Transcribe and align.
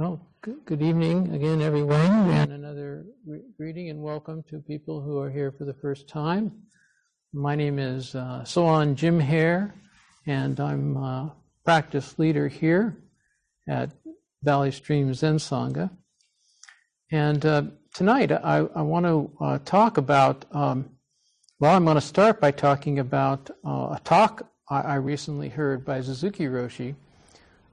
Well, 0.00 0.26
good, 0.40 0.80
evening 0.80 1.34
again, 1.34 1.60
everyone, 1.60 2.00
and 2.30 2.52
another 2.52 3.04
re- 3.26 3.42
greeting 3.58 3.90
and 3.90 4.00
welcome 4.00 4.42
to 4.44 4.58
people 4.58 5.02
who 5.02 5.18
are 5.18 5.28
here 5.28 5.52
for 5.52 5.66
the 5.66 5.74
first 5.74 6.08
time. 6.08 6.52
My 7.34 7.54
name 7.54 7.78
is 7.78 8.14
uh, 8.14 8.42
So'on 8.44 8.96
Jim 8.96 9.20
Hare, 9.20 9.74
and 10.26 10.58
I'm 10.58 10.96
a 10.96 11.34
practice 11.66 12.18
leader 12.18 12.48
here 12.48 12.96
at 13.68 13.90
Valley 14.42 14.70
Streams 14.70 15.18
Zen 15.18 15.36
Sangha. 15.36 15.90
And 17.12 17.44
uh, 17.44 17.64
tonight 17.92 18.32
I, 18.32 18.66
I 18.74 18.80
want 18.80 19.04
to 19.04 19.30
uh, 19.38 19.58
talk 19.66 19.98
about, 19.98 20.46
um, 20.52 20.88
well, 21.58 21.76
I'm 21.76 21.84
going 21.84 21.96
to 21.96 22.00
start 22.00 22.40
by 22.40 22.52
talking 22.52 23.00
about 23.00 23.50
uh, 23.66 23.96
a 23.96 24.00
talk 24.02 24.50
I, 24.70 24.80
I, 24.80 24.94
recently 24.94 25.50
heard 25.50 25.84
by 25.84 26.00
Suzuki 26.00 26.46
Roshi. 26.46 26.94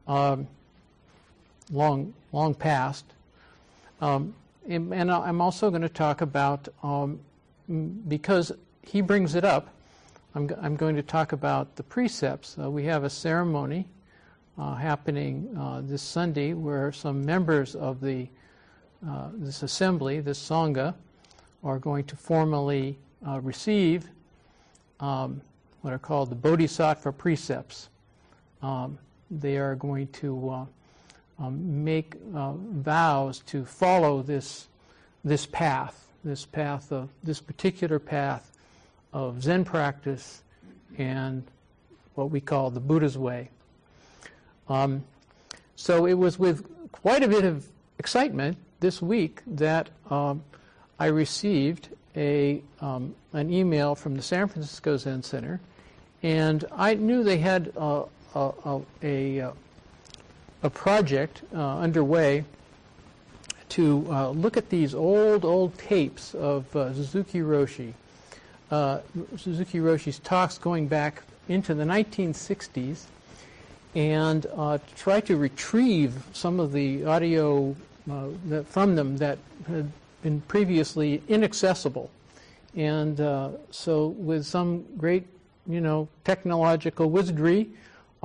Um, 0.07 0.49
long, 1.71 2.13
long 2.31 2.53
past. 2.53 3.05
Um, 4.01 4.33
and, 4.67 5.11
I'm 5.11 5.41
also 5.41 5.69
going 5.69 5.81
to 5.81 5.89
talk 5.89 6.21
about, 6.21 6.67
um, 6.83 7.19
because 8.07 8.51
he 8.83 9.01
brings 9.01 9.35
it 9.35 9.45
up, 9.45 9.69
I'm, 10.35 10.51
I'm, 10.61 10.75
going 10.75 10.95
to 10.95 11.01
talk 11.01 11.31
about 11.31 11.75
the 11.75 11.83
precepts. 11.83 12.57
Uh, 12.61 12.69
we 12.69 12.83
have 12.85 13.03
a 13.03 13.09
ceremony 13.09 13.87
uh, 14.57 14.75
happening 14.75 15.49
uh, 15.57 15.81
this 15.83 16.01
Sunday 16.01 16.53
where 16.53 16.91
some 16.91 17.25
members 17.25 17.75
of 17.75 18.01
the 18.01 18.27
uh, 19.07 19.29
this 19.33 19.61
assembly, 19.61 20.19
this 20.19 20.39
sangha, 20.39 20.93
are 21.63 21.79
going 21.79 22.03
to 22.05 22.15
formally 22.15 22.97
uh, 23.27 23.39
receive 23.41 24.09
um, 24.99 25.39
what 25.81 25.93
are 25.93 25.99
called 25.99 26.29
the 26.29 26.35
Bodhisattva 26.35 27.11
precepts. 27.11 27.89
Um, 28.61 28.97
they 29.29 29.57
are 29.57 29.75
going 29.75 30.07
to 30.07 30.49
uh, 30.49 30.65
um, 31.39 31.83
make 31.83 32.15
uh, 32.35 32.53
vows 32.53 33.39
to 33.47 33.65
follow 33.65 34.21
this 34.21 34.67
this 35.23 35.45
path, 35.45 36.07
this 36.23 36.45
path 36.45 36.91
of 36.91 37.09
this 37.23 37.41
particular 37.41 37.99
path 37.99 38.51
of 39.13 39.43
Zen 39.43 39.65
practice 39.65 40.41
and 40.97 41.43
what 42.15 42.31
we 42.31 42.39
call 42.39 42.69
the 42.69 42.79
Buddha's 42.79 43.17
way. 43.17 43.49
Um, 44.69 45.03
so 45.75 46.05
it 46.05 46.13
was 46.13 46.39
with 46.39 46.65
quite 46.91 47.23
a 47.23 47.27
bit 47.27 47.43
of 47.43 47.67
excitement 47.99 48.57
this 48.79 49.01
week 49.01 49.41
that 49.47 49.89
um, 50.09 50.43
I 50.99 51.07
received 51.07 51.89
a 52.15 52.61
um, 52.81 53.15
an 53.33 53.53
email 53.53 53.93
from 53.93 54.15
the 54.15 54.21
San 54.21 54.47
Francisco 54.47 54.97
Zen 54.97 55.23
Center, 55.23 55.59
and 56.23 56.65
I 56.71 56.95
knew 56.95 57.23
they 57.23 57.37
had 57.37 57.71
uh, 57.77 58.03
a, 58.33 58.39
a, 58.39 58.81
a, 59.03 59.37
a 59.39 59.53
a 60.63 60.69
project 60.69 61.41
uh, 61.53 61.77
underway 61.77 62.43
to 63.69 64.07
uh, 64.09 64.29
look 64.29 64.57
at 64.57 64.69
these 64.69 64.95
old, 64.95 65.45
old 65.45 65.77
tapes 65.77 66.33
of 66.33 66.73
uh, 66.75 66.93
Suzuki 66.93 67.39
Roshi. 67.39 67.93
Uh, 68.71 68.99
Suzuki 69.37 69.79
Roshi's 69.79 70.19
talks 70.19 70.57
going 70.57 70.87
back 70.87 71.23
into 71.47 71.73
the 71.73 71.83
1960s 71.83 73.03
and 73.95 74.45
uh, 74.55 74.77
try 74.95 75.19
to 75.21 75.37
retrieve 75.37 76.13
some 76.33 76.59
of 76.59 76.71
the 76.71 77.05
audio 77.05 77.75
uh, 78.09 78.27
that, 78.45 78.67
from 78.67 78.95
them 78.95 79.17
that 79.17 79.37
had 79.67 79.91
been 80.21 80.41
previously 80.41 81.21
inaccessible. 81.27 82.09
And 82.75 83.17
so, 83.71 84.07
with 84.07 84.45
some 84.45 84.85
great, 84.97 85.25
you 85.67 85.81
know, 85.81 86.07
technological 86.23 87.09
wizardry, 87.09 87.69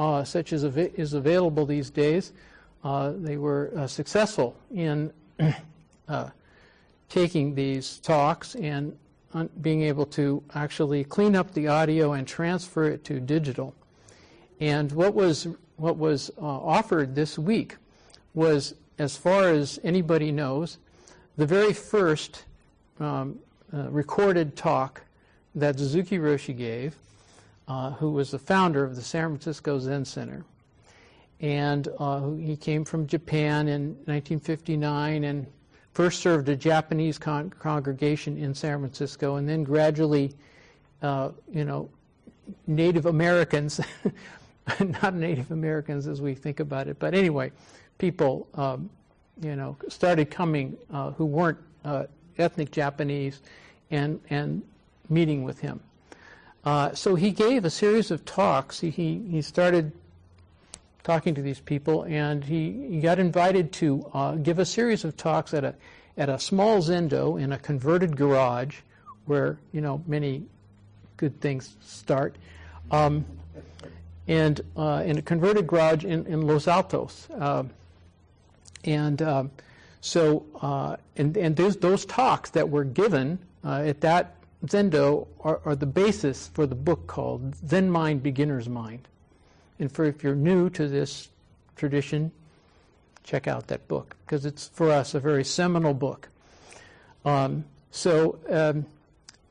uh, 0.03 0.25
such 0.25 0.53
as 0.53 0.65
av- 0.65 0.77
is 0.79 1.15
available 1.15 1.65
these 1.65 1.89
days, 1.89 2.33
uh, 2.83 3.13
they 3.15 3.37
were 3.37 3.73
uh, 3.77 3.87
successful 3.87 4.57
in 4.75 5.13
uh, 6.09 6.29
taking 7.09 7.55
these 7.55 7.99
talks 7.99 8.57
and 8.57 8.97
un- 9.35 9.49
being 9.61 9.83
able 9.83 10.05
to 10.05 10.43
actually 10.57 11.05
clean 11.05 11.37
up 11.37 11.55
the 11.55 11.69
audio 11.69 12.15
and 12.15 12.27
transfer 12.27 12.85
it 12.85 13.05
to 13.05 13.21
digital. 13.21 13.73
And 14.59 14.91
what 14.91 15.15
was 15.15 15.47
what 15.77 15.97
was 15.97 16.31
uh, 16.41 16.45
offered 16.45 17.15
this 17.15 17.39
week 17.39 17.77
was, 18.35 18.75
as 18.99 19.17
far 19.17 19.49
as 19.49 19.81
anybody 19.85 20.31
knows, 20.31 20.79
the 21.37 21.47
very 21.47 21.73
first 21.73 22.45
um, 23.01 23.39
uh, 23.73 23.91
recorded 23.91 24.57
talk 24.57 25.03
that 25.55 25.79
Suzuki 25.79 26.19
Roshi 26.19 26.57
gave 26.57 26.97
uh, 27.69 27.93
who 27.93 28.11
was 28.11 28.31
the 28.31 28.39
founder 28.39 28.85
of 28.85 28.97
the 28.97 29.03
San 29.03 29.29
Francisco 29.29 29.79
Zen 29.79 30.05
Center. 30.05 30.45
And 31.41 31.89
uh, 31.99 32.31
he 32.33 32.57
came 32.57 32.85
from 32.85 33.07
Japan 33.07 33.69
in 33.69 33.95
1959 34.07 35.25
and 35.25 35.47
first 35.93 36.21
served 36.21 36.49
a 36.49 36.57
Japanese 36.57 37.19
con- 37.19 37.51
congregation 37.51 38.37
in 38.39 38.55
San 38.55 38.79
Francisco, 38.79 39.37
and 39.37 39.49
then 39.49 39.63
gradually, 39.63 40.33
uh, 41.03 41.31
you 41.53 41.65
know, 41.65 41.91
Native 42.67 43.07
Americans, 43.07 43.81
not 45.03 45.15
Native 45.15 45.51
Americans 45.51 46.07
as 46.07 46.21
we 46.21 46.35
think 46.35 46.61
about 46.61 46.89
it, 46.89 46.99
but 46.99 47.15
anyway, 47.15 47.53
people, 47.99 48.49
um, 48.55 48.89
you 49.41 49.57
know, 49.57 49.77
started 49.89 50.31
coming 50.31 50.77
uh, 50.93 51.11
who 51.13 51.25
weren't 51.25 51.59
uh, 51.85 52.05
ethnic 52.39 52.71
Japanese 52.71 53.41
and, 53.91 54.21
and 54.31 54.63
meeting 55.09 55.45
with 55.45 55.61
him. 55.61 55.81
Uh, 56.65 56.95
so 56.95 57.15
he 57.15 57.31
gave 57.33 57.65
a 57.65 57.71
series 57.71 58.11
of 58.11 58.25
talks. 58.25 58.81
He, 58.81 58.91
he, 58.91 59.21
he, 59.31 59.43
started 59.43 59.93
talking 61.03 61.35
to 61.35 61.43
these 61.43 61.59
people, 61.59 62.05
and 62.05 62.45
he, 62.45 62.87
he 62.89 63.01
got 63.01 63.19
invited 63.19 63.73
to 63.73 64.09
uh, 64.15 64.35
give 64.37 64.61
a 64.61 64.65
series 64.65 65.05
of 65.05 65.17
talks 65.17 65.53
at 65.55 65.65
a, 65.65 65.75
at 66.17 66.29
a 66.29 66.39
small 66.39 66.79
zendo 66.79 67.41
in 67.41 67.53
a 67.53 67.59
converted 67.59 68.17
garage 68.17 68.79
where, 69.27 69.59
you 69.73 69.81
know, 69.81 70.03
many 70.07 70.45
good 71.17 71.41
things 71.41 71.77
start. 71.81 72.37
Um, 72.93 73.25
and 74.29 74.61
uh, 74.77 75.03
in 75.05 75.19
a 75.19 75.23
converted 75.23 75.67
garage 75.67 76.05
in, 76.05 76.27
in 76.27 76.43
Los 76.47 76.69
Altos. 76.69 77.27
Um, 77.33 77.71
and 78.85 79.21
um, 79.21 79.51
so, 80.01 80.47
uh, 80.61 80.97
and, 81.17 81.37
and 81.37 81.57
those, 81.57 81.77
those 81.77 82.05
talks 82.07 82.51
that 82.51 82.69
were 82.69 82.85
given 82.85 83.41
uh, 83.65 83.83
at 83.85 84.01
that 84.03 84.37
Zendo 84.67 85.27
are, 85.41 85.61
are, 85.65 85.75
the 85.75 85.87
basis 85.87 86.49
for 86.49 86.67
the 86.67 86.75
book 86.75 87.07
called 87.07 87.57
Zen 87.69 87.91
Mind, 87.91 88.23
Beginner's 88.23 88.69
Mind. 88.69 89.09
And 89.79 89.91
for 89.91 90.05
if 90.05 90.23
you're 90.23 90.37
new 90.37 90.71
to 90.71 90.87
this 90.87 91.29
tradition, 91.75 92.31
check 93.25 93.49
out 93.49 93.67
that 93.69 93.87
book 93.89 94.17
because 94.25 94.47
it's 94.47 94.69
for 94.69 94.91
us 94.91 95.15
a 95.15 95.21
very 95.21 95.45
seminal 95.45 95.95
book. 95.95 96.29
Um, 97.25 97.65
so 97.91 98.39
um, 98.49 98.87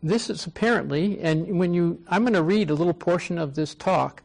this 0.03 0.29
is 0.29 0.45
apparently, 0.45 1.19
and 1.19 1.59
when 1.59 1.73
you, 1.73 2.01
I'm 2.07 2.23
going 2.23 2.33
to 2.33 2.41
read 2.41 2.69
a 2.69 2.73
little 2.73 2.93
portion 2.93 3.37
of 3.37 3.55
this 3.55 3.75
talk, 3.75 4.23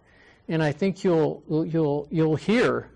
and 0.49 0.63
I 0.63 0.73
think 0.73 1.03
you'll 1.03 1.43
you'll 1.49 2.07
you'll 2.11 2.37
hear, 2.37 2.89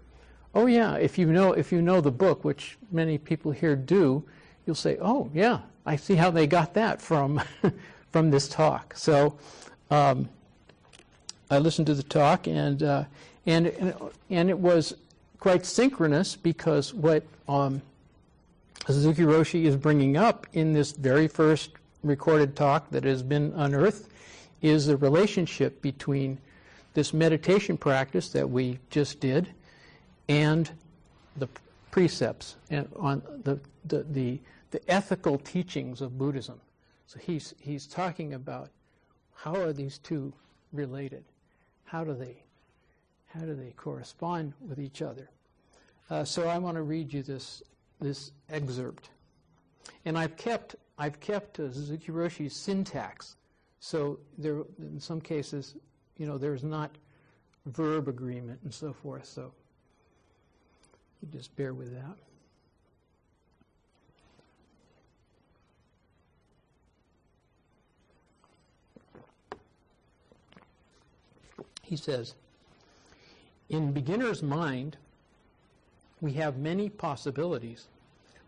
oh 0.54 0.66
yeah, 0.66 0.94
if 0.94 1.18
you 1.18 1.26
know 1.26 1.52
if 1.52 1.72
you 1.72 1.82
know 1.82 2.00
the 2.00 2.12
book, 2.12 2.44
which 2.44 2.78
many 2.92 3.18
people 3.18 3.50
here 3.50 3.74
do, 3.74 4.24
you'll 4.66 4.74
say, 4.74 4.98
oh 5.00 5.30
yeah, 5.34 5.60
I 5.86 5.96
see 5.96 6.14
how 6.14 6.30
they 6.30 6.46
got 6.46 6.74
that 6.74 7.00
from 7.00 7.40
from 8.12 8.30
this 8.30 8.48
talk. 8.48 8.94
So 8.96 9.36
um, 9.90 10.28
I 11.50 11.58
listened 11.58 11.86
to 11.88 11.94
the 11.94 12.02
talk, 12.02 12.46
and 12.46 12.82
uh, 12.82 13.04
and 13.46 13.94
and 14.28 14.50
it 14.50 14.58
was 14.58 14.94
quite 15.38 15.64
synchronous 15.64 16.36
because 16.36 16.92
what 16.94 17.24
um, 17.48 17.82
Suzuki 18.86 19.22
Roshi 19.22 19.64
is 19.64 19.76
bringing 19.76 20.16
up 20.16 20.46
in 20.52 20.72
this 20.72 20.92
very 20.92 21.28
first 21.28 21.70
recorded 22.02 22.56
talk 22.56 22.90
that 22.90 23.04
has 23.04 23.22
been 23.22 23.52
unearthed 23.56 24.06
is 24.62 24.86
the 24.86 24.96
relationship 24.96 25.80
between 25.82 26.38
this 26.94 27.14
meditation 27.14 27.76
practice 27.76 28.30
that 28.30 28.48
we 28.48 28.78
just 28.90 29.20
did 29.20 29.48
and 30.28 30.70
the 31.36 31.48
precepts 31.90 32.56
and 32.70 32.88
on 32.96 33.22
the 33.44 33.58
the, 33.84 34.04
the 34.04 34.40
the 34.70 34.90
ethical 34.90 35.38
teachings 35.38 36.00
of 36.00 36.16
Buddhism. 36.16 36.60
So 37.06 37.18
he's, 37.18 37.54
he's 37.58 37.86
talking 37.86 38.34
about 38.34 38.70
how 39.34 39.56
are 39.56 39.72
these 39.72 39.98
two 39.98 40.32
related? 40.72 41.24
How 41.84 42.04
do 42.04 42.14
they, 42.14 42.36
how 43.34 43.40
do 43.40 43.54
they 43.54 43.72
correspond 43.76 44.52
with 44.60 44.78
each 44.78 45.02
other? 45.02 45.28
Uh, 46.08 46.24
so 46.24 46.48
I 46.48 46.58
want 46.58 46.76
to 46.76 46.82
read 46.82 47.12
you 47.12 47.22
this, 47.22 47.62
this 48.00 48.30
excerpt. 48.48 49.10
And 50.04 50.16
I've 50.16 50.36
kept, 50.36 50.76
I've 50.98 51.18
kept 51.18 51.58
uh, 51.58 51.72
Suzuki 51.72 52.12
Roshi's 52.12 52.54
syntax. 52.54 53.36
So 53.80 54.20
there, 54.38 54.62
in 54.78 55.00
some 55.00 55.20
cases, 55.20 55.74
you 56.16 56.26
know, 56.26 56.38
there's 56.38 56.62
not 56.62 56.92
verb 57.66 58.06
agreement 58.06 58.60
and 58.62 58.72
so 58.72 58.92
forth. 58.92 59.26
So 59.26 59.52
you 61.22 61.28
just 61.32 61.54
bear 61.56 61.72
with 61.74 61.94
that. 61.94 62.16
he 71.90 71.96
says, 71.96 72.36
in 73.68 73.90
beginner's 73.90 74.44
mind, 74.44 74.96
we 76.20 76.32
have 76.34 76.56
many 76.56 76.88
possibilities, 76.88 77.88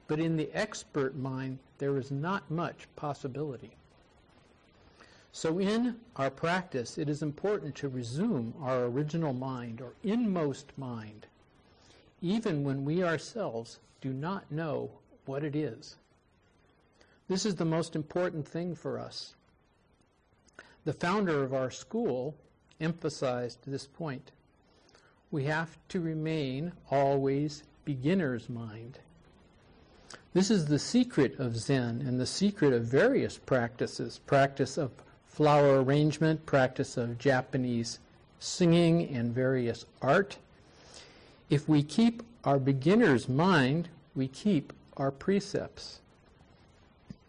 but 0.06 0.20
in 0.20 0.36
the 0.36 0.48
expert 0.54 1.16
mind, 1.16 1.58
there 1.78 1.98
is 1.98 2.12
not 2.12 2.48
much 2.48 2.86
possibility. 2.94 3.72
So 5.32 5.58
in 5.58 5.96
our 6.14 6.30
practice, 6.30 6.98
it 6.98 7.08
is 7.08 7.20
important 7.20 7.74
to 7.76 7.88
resume 7.88 8.54
our 8.60 8.84
original 8.84 9.32
mind 9.32 9.80
or 9.80 9.94
inmost 10.04 10.70
mind, 10.78 11.26
even 12.22 12.62
when 12.62 12.84
we 12.84 13.02
ourselves 13.02 13.80
do 14.00 14.12
not 14.12 14.50
know 14.50 14.90
what 15.26 15.44
it 15.44 15.54
is. 15.54 15.96
This 17.28 17.44
is 17.44 17.56
the 17.56 17.64
most 17.64 17.94
important 17.96 18.46
thing 18.46 18.74
for 18.74 18.98
us. 18.98 19.34
The 20.84 20.92
founder 20.92 21.42
of 21.42 21.52
our 21.52 21.70
school 21.70 22.34
emphasized 22.80 23.58
this 23.66 23.86
point. 23.86 24.32
We 25.30 25.44
have 25.44 25.76
to 25.88 26.00
remain 26.00 26.72
always 26.90 27.64
beginner's 27.84 28.48
mind. 28.48 28.98
This 30.34 30.50
is 30.50 30.66
the 30.66 30.78
secret 30.78 31.38
of 31.38 31.56
Zen 31.56 32.02
and 32.06 32.18
the 32.18 32.26
secret 32.26 32.72
of 32.72 32.84
various 32.84 33.38
practices 33.38 34.20
practice 34.26 34.78
of 34.78 34.92
flower 35.26 35.82
arrangement, 35.82 36.44
practice 36.46 36.96
of 36.96 37.18
Japanese 37.18 37.98
singing, 38.38 39.08
and 39.14 39.32
various 39.32 39.86
art. 40.02 40.36
If 41.52 41.68
we 41.68 41.82
keep 41.82 42.22
our 42.44 42.58
beginner's 42.58 43.28
mind, 43.28 43.90
we 44.14 44.26
keep 44.26 44.72
our 44.96 45.10
precepts. 45.10 46.00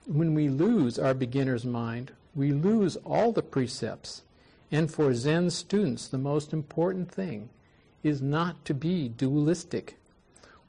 When 0.06 0.34
we 0.34 0.48
lose 0.48 0.98
our 0.98 1.14
beginner's 1.14 1.66
mind, 1.66 2.14
we 2.34 2.54
lose 2.54 2.96
all 3.04 3.34
the 3.34 3.42
precepts. 3.42 4.22
And 4.72 4.90
for 4.90 5.14
Zen 5.14 5.50
students, 5.50 6.08
the 6.08 6.18
most 6.18 6.54
important 6.54 7.12
thing 7.12 7.50
is 8.02 8.22
not 8.22 8.64
to 8.64 8.74
be 8.74 9.10
dualistic. 9.10 9.98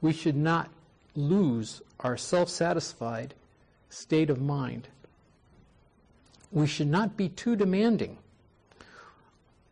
We 0.00 0.12
should 0.12 0.34
not 0.34 0.68
lose 1.14 1.80
our 2.00 2.16
self 2.16 2.48
satisfied 2.48 3.34
state 3.88 4.30
of 4.30 4.40
mind. 4.40 4.88
We 6.50 6.66
should 6.66 6.88
not 6.88 7.16
be 7.16 7.28
too 7.28 7.54
demanding, 7.54 8.18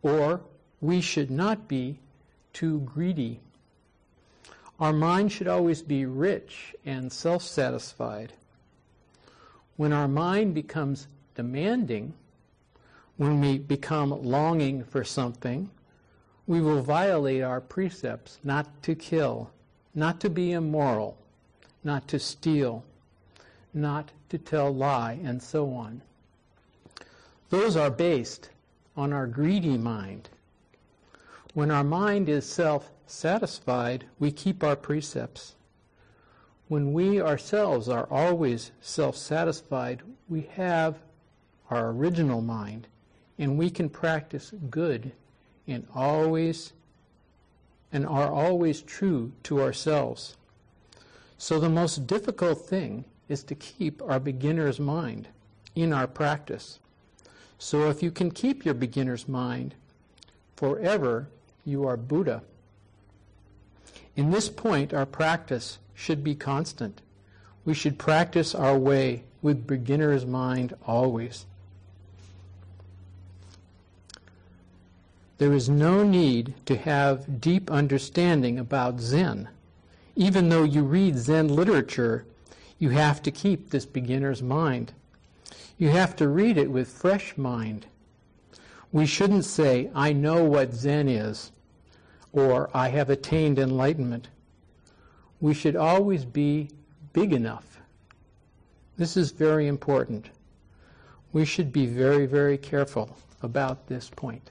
or 0.02 0.40
we 0.80 1.00
should 1.00 1.32
not 1.32 1.66
be 1.66 1.98
too 2.52 2.78
greedy. 2.82 3.40
Our 4.80 4.92
mind 4.92 5.32
should 5.32 5.48
always 5.48 5.82
be 5.82 6.06
rich 6.06 6.74
and 6.84 7.12
self 7.12 7.42
satisfied. 7.42 8.32
When 9.76 9.92
our 9.92 10.08
mind 10.08 10.54
becomes 10.54 11.06
demanding, 11.34 12.14
when 13.16 13.40
we 13.40 13.58
become 13.58 14.10
longing 14.10 14.84
for 14.84 15.04
something, 15.04 15.70
we 16.46 16.60
will 16.60 16.82
violate 16.82 17.42
our 17.42 17.60
precepts 17.60 18.38
not 18.42 18.82
to 18.82 18.94
kill, 18.94 19.50
not 19.94 20.20
to 20.20 20.30
be 20.30 20.52
immoral, 20.52 21.16
not 21.84 22.08
to 22.08 22.18
steal, 22.18 22.84
not 23.72 24.10
to 24.28 24.38
tell 24.38 24.74
lie, 24.74 25.18
and 25.22 25.42
so 25.42 25.72
on. 25.72 26.02
Those 27.50 27.76
are 27.76 27.90
based 27.90 28.48
on 28.96 29.12
our 29.12 29.26
greedy 29.26 29.78
mind. 29.78 30.28
When 31.54 31.70
our 31.70 31.84
mind 31.84 32.30
is 32.30 32.46
self 32.46 32.90
satisfied, 33.06 34.06
we 34.18 34.32
keep 34.32 34.64
our 34.64 34.76
precepts. 34.76 35.54
When 36.68 36.94
we 36.94 37.20
ourselves 37.20 37.90
are 37.90 38.08
always 38.10 38.72
self 38.80 39.16
satisfied, 39.16 40.00
we 40.30 40.48
have 40.54 40.98
our 41.68 41.90
original 41.90 42.40
mind, 42.40 42.86
and 43.38 43.58
we 43.58 43.68
can 43.68 43.90
practice 43.90 44.54
good 44.70 45.12
and 45.68 45.86
always 45.94 46.72
and 47.92 48.06
are 48.06 48.32
always 48.32 48.80
true 48.80 49.32
to 49.42 49.60
ourselves. 49.60 50.36
So 51.36 51.60
the 51.60 51.68
most 51.68 52.06
difficult 52.06 52.66
thing 52.66 53.04
is 53.28 53.42
to 53.44 53.54
keep 53.54 54.00
our 54.02 54.18
beginner's 54.18 54.80
mind 54.80 55.28
in 55.74 55.92
our 55.92 56.06
practice. 56.06 56.78
So 57.58 57.90
if 57.90 58.02
you 58.02 58.10
can 58.10 58.30
keep 58.30 58.64
your 58.64 58.74
beginner's 58.74 59.28
mind 59.28 59.74
forever, 60.56 61.28
you 61.64 61.86
are 61.86 61.96
Buddha. 61.96 62.42
In 64.16 64.30
this 64.30 64.48
point, 64.48 64.92
our 64.92 65.06
practice 65.06 65.78
should 65.94 66.22
be 66.22 66.34
constant. 66.34 67.00
We 67.64 67.74
should 67.74 67.98
practice 67.98 68.54
our 68.54 68.76
way 68.76 69.24
with 69.40 69.66
beginner's 69.66 70.26
mind 70.26 70.74
always. 70.86 71.46
There 75.38 75.52
is 75.52 75.68
no 75.68 76.04
need 76.04 76.54
to 76.66 76.76
have 76.76 77.40
deep 77.40 77.70
understanding 77.70 78.58
about 78.58 79.00
Zen. 79.00 79.48
Even 80.14 80.48
though 80.48 80.62
you 80.62 80.82
read 80.84 81.16
Zen 81.16 81.48
literature, 81.48 82.26
you 82.78 82.90
have 82.90 83.22
to 83.22 83.30
keep 83.30 83.70
this 83.70 83.86
beginner's 83.86 84.42
mind. 84.42 84.92
You 85.78 85.88
have 85.88 86.14
to 86.16 86.28
read 86.28 86.58
it 86.58 86.70
with 86.70 86.88
fresh 86.88 87.36
mind. 87.36 87.86
We 88.92 89.06
shouldn't 89.06 89.46
say, 89.46 89.90
I 89.94 90.12
know 90.12 90.44
what 90.44 90.74
Zen 90.74 91.08
is, 91.08 91.50
or 92.32 92.70
I 92.74 92.88
have 92.88 93.08
attained 93.08 93.58
enlightenment. 93.58 94.28
We 95.40 95.54
should 95.54 95.76
always 95.76 96.26
be 96.26 96.68
big 97.14 97.32
enough. 97.32 97.80
This 98.98 99.16
is 99.16 99.32
very 99.32 99.66
important. 99.66 100.28
We 101.32 101.46
should 101.46 101.72
be 101.72 101.86
very, 101.86 102.26
very 102.26 102.58
careful 102.58 103.16
about 103.42 103.86
this 103.86 104.10
point. 104.10 104.50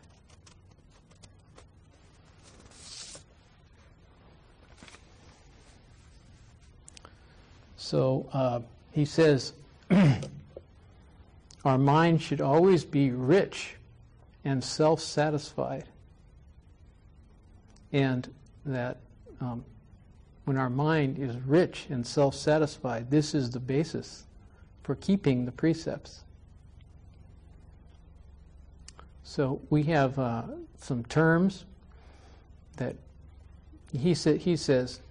So 7.78 8.28
uh, 8.34 8.62
he 8.92 9.06
says, 9.06 9.54
our 11.66 11.78
mind 11.78 12.24
should 12.24 12.42
always 12.42 12.84
be 12.84 13.12
rich 13.12 13.76
and 14.44 14.64
self 14.64 15.02
satisfied. 15.02 15.86
And 17.92 18.34
that 18.66 18.98
um, 19.40 19.66
when 20.46 20.58
our 20.58 20.70
mind 20.70 21.20
is 21.20 21.36
rich 21.38 21.88
and 21.90 22.06
self 22.06 22.36
satisfied, 22.36 23.12
this 23.12 23.34
is 23.34 23.52
the 23.52 23.60
basis 23.60 24.26
for 24.84 24.96
keeping 24.96 25.46
the 25.46 25.52
precepts. 25.52 26.24
So 29.24 29.62
we 29.70 29.84
have 29.84 30.18
uh, 30.20 30.44
some 30.78 31.06
terms 31.06 31.66
that 32.78 32.96
he, 33.98 34.14
sa- 34.14 34.34
he 34.34 34.56
says 34.58 35.02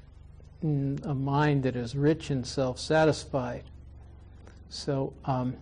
a 0.62 1.14
mind 1.14 1.62
that 1.62 1.76
is 1.76 1.96
rich 1.96 2.30
and 2.30 2.46
self 2.46 2.78
satisfied. 2.78 3.64
So 4.68 5.12
um, 5.24 5.56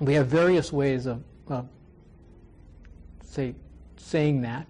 we 0.00 0.14
have 0.14 0.28
various 0.28 0.72
ways 0.72 1.06
of, 1.06 1.22
of 1.48 1.68
say, 3.38 3.54
saying 3.96 4.40
that. 4.42 4.66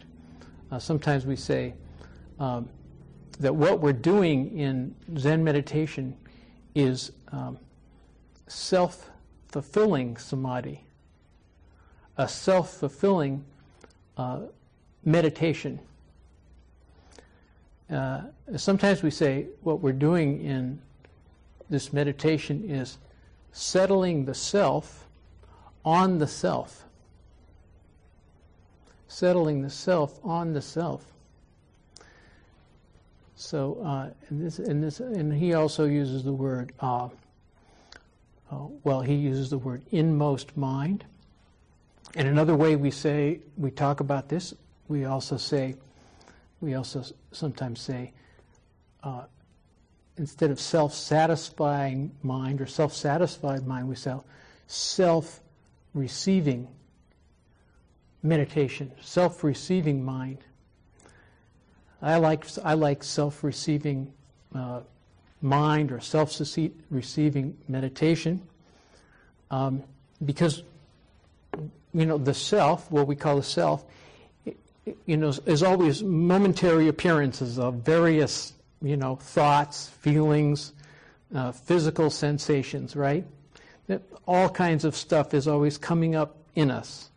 Uh, 0.70 0.78
sometimes 0.78 1.24
we 1.24 1.36
say 1.36 1.72
um, 2.38 2.68
that 3.40 3.54
what 3.54 3.80
we're 3.80 3.94
doing 3.94 4.58
in 4.58 4.94
Zen 5.16 5.42
meditation 5.42 6.14
is 6.74 7.12
um, 7.32 7.58
self 8.46 9.10
fulfilling 9.48 10.18
samadhi, 10.18 10.84
a 12.18 12.28
self 12.28 12.74
fulfilling 12.74 13.42
uh, 14.18 14.40
meditation. 15.02 15.80
Uh, 17.90 18.20
sometimes 18.58 19.02
we 19.02 19.10
say 19.10 19.46
what 19.62 19.80
we're 19.80 19.92
doing 19.92 20.42
in 20.42 20.78
this 21.70 21.94
meditation 21.94 22.68
is 22.68 22.98
settling 23.50 24.26
the 24.26 24.34
self 24.34 25.08
on 25.86 26.18
the 26.18 26.26
self. 26.26 26.84
Settling 29.08 29.62
the 29.62 29.70
self 29.70 30.20
on 30.24 30.52
the 30.52 30.62
self. 30.62 31.04
So, 33.36 33.80
uh, 33.84 34.10
and 34.28 34.44
this, 34.44 34.58
and 34.58 34.82
this, 34.82 35.00
and 35.00 35.32
he 35.32 35.54
also 35.54 35.84
uses 35.84 36.24
the 36.24 36.32
word. 36.32 36.72
Uh, 36.80 37.08
uh, 38.50 38.56
well, 38.84 39.00
he 39.00 39.14
uses 39.14 39.50
the 39.50 39.58
word 39.58 39.82
inmost 39.90 40.56
mind. 40.56 41.04
And 42.14 42.26
another 42.26 42.56
way 42.56 42.76
we 42.76 42.90
say 42.90 43.40
we 43.56 43.70
talk 43.70 44.00
about 44.00 44.28
this, 44.28 44.54
we 44.88 45.04
also 45.04 45.36
say 45.36 45.76
we 46.60 46.74
also 46.74 47.04
sometimes 47.32 47.80
say, 47.80 48.12
uh, 49.04 49.24
instead 50.16 50.50
of 50.50 50.58
self 50.58 50.92
satisfying 50.92 52.10
mind 52.22 52.60
or 52.60 52.66
self 52.66 52.92
satisfied 52.92 53.66
mind, 53.66 53.88
we 53.88 53.94
say 53.94 54.16
self 54.66 55.40
receiving 55.94 56.66
meditation, 58.22 58.90
self 59.00 59.44
receiving 59.44 60.04
mind. 60.04 60.38
I 62.00 62.16
like, 62.16 62.44
I 62.64 62.74
like 62.74 63.02
self 63.02 63.42
receiving 63.42 64.12
uh, 64.54 64.80
mind 65.42 65.92
or 65.92 66.00
self 66.00 66.40
receiving 66.90 67.56
meditation 67.68 68.42
um, 69.50 69.82
because, 70.24 70.62
you 71.94 72.06
know, 72.06 72.18
the 72.18 72.34
self, 72.34 72.90
what 72.90 73.06
we 73.06 73.16
call 73.16 73.36
the 73.36 73.42
self, 73.42 73.84
you 75.06 75.16
know, 75.16 75.32
is 75.46 75.62
always 75.62 76.02
momentary 76.02 76.88
appearances 76.88 77.58
of 77.58 77.74
various 77.74 78.52
you 78.82 78.96
know, 78.96 79.16
thoughts, 79.16 79.88
feelings, 79.88 80.72
uh, 81.34 81.52
physical 81.52 82.10
sensations, 82.10 82.94
right? 82.94 83.24
That 83.88 84.02
all 84.26 84.48
kinds 84.48 84.84
of 84.84 84.94
stuff 84.96 85.34
is 85.34 85.48
always 85.48 85.78
coming 85.78 86.14
up 86.14 86.36
in 86.54 86.70
us. 86.70 87.10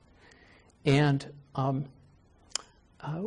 And, 0.85 1.25
um, 1.55 1.85
uh, 3.01 3.23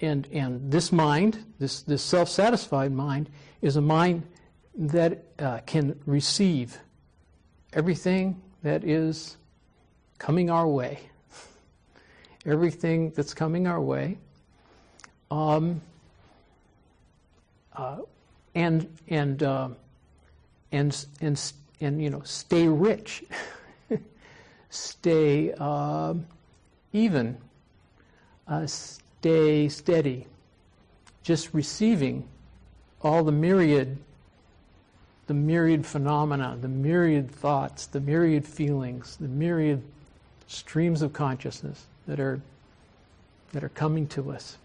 and, 0.00 0.26
and 0.32 0.70
this 0.70 0.92
mind, 0.92 1.44
this, 1.58 1.82
this 1.82 2.02
self 2.02 2.28
satisfied 2.28 2.92
mind, 2.92 3.30
is 3.62 3.76
a 3.76 3.80
mind 3.80 4.26
that 4.74 5.24
uh, 5.38 5.58
can 5.66 5.98
receive 6.06 6.78
everything 7.72 8.40
that 8.62 8.84
is 8.84 9.36
coming 10.18 10.50
our 10.50 10.66
way. 10.66 11.00
Everything 12.46 13.10
that's 13.10 13.34
coming 13.34 13.66
our 13.66 13.80
way. 13.80 14.18
Um, 15.30 15.80
uh, 17.74 17.98
and 18.54 18.88
and 19.08 19.42
uh, 19.42 19.68
and 20.72 21.06
and 21.20 21.52
and 21.80 22.02
you 22.02 22.10
know 22.10 22.22
stay 22.24 22.66
rich, 22.66 23.24
stay 24.70 25.52
uh, 25.58 26.14
even, 26.92 27.36
uh, 28.48 28.66
stay 28.66 29.68
steady, 29.68 30.26
just 31.22 31.52
receiving 31.52 32.26
all 33.02 33.22
the 33.24 33.32
myriad 33.32 33.98
the 35.26 35.34
myriad 35.34 35.86
phenomena, 35.86 36.58
the 36.60 36.66
myriad 36.66 37.30
thoughts, 37.30 37.86
the 37.86 38.00
myriad 38.00 38.44
feelings, 38.44 39.14
the 39.14 39.28
myriad 39.28 39.80
streams 40.48 41.02
of 41.02 41.12
consciousness 41.12 41.84
that 42.08 42.18
are 42.18 42.40
that 43.52 43.62
are 43.62 43.68
coming 43.68 44.06
to 44.08 44.32
us. 44.32 44.56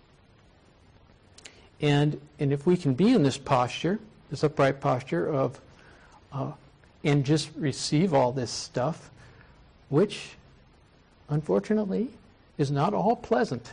And, 1.82 2.20
and 2.40 2.54
if 2.54 2.66
we 2.66 2.78
can 2.78 2.94
be 2.94 3.14
in 3.14 3.24
this 3.24 3.38
posture, 3.38 4.00
this 4.30 4.44
upright 4.44 4.80
posture 4.80 5.28
of, 5.28 5.60
uh, 6.32 6.52
and 7.04 7.26
just 7.26 7.50
receive 7.56 8.14
all 8.14 8.32
this 8.32 8.52
stuff, 8.52 9.12
which 9.90 10.30
unfortunately 11.30 12.10
is 12.58 12.72
not 12.72 12.94
all 12.94 13.16
pleasant. 13.16 13.72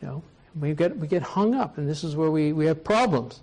You 0.00 0.08
know, 0.08 0.22
we 0.58 0.74
get, 0.74 0.96
we 0.96 1.06
get 1.06 1.22
hung 1.22 1.54
up, 1.54 1.78
and 1.78 1.88
this 1.88 2.04
is 2.04 2.16
where 2.16 2.30
we, 2.30 2.52
we 2.52 2.66
have 2.66 2.82
problems. 2.84 3.40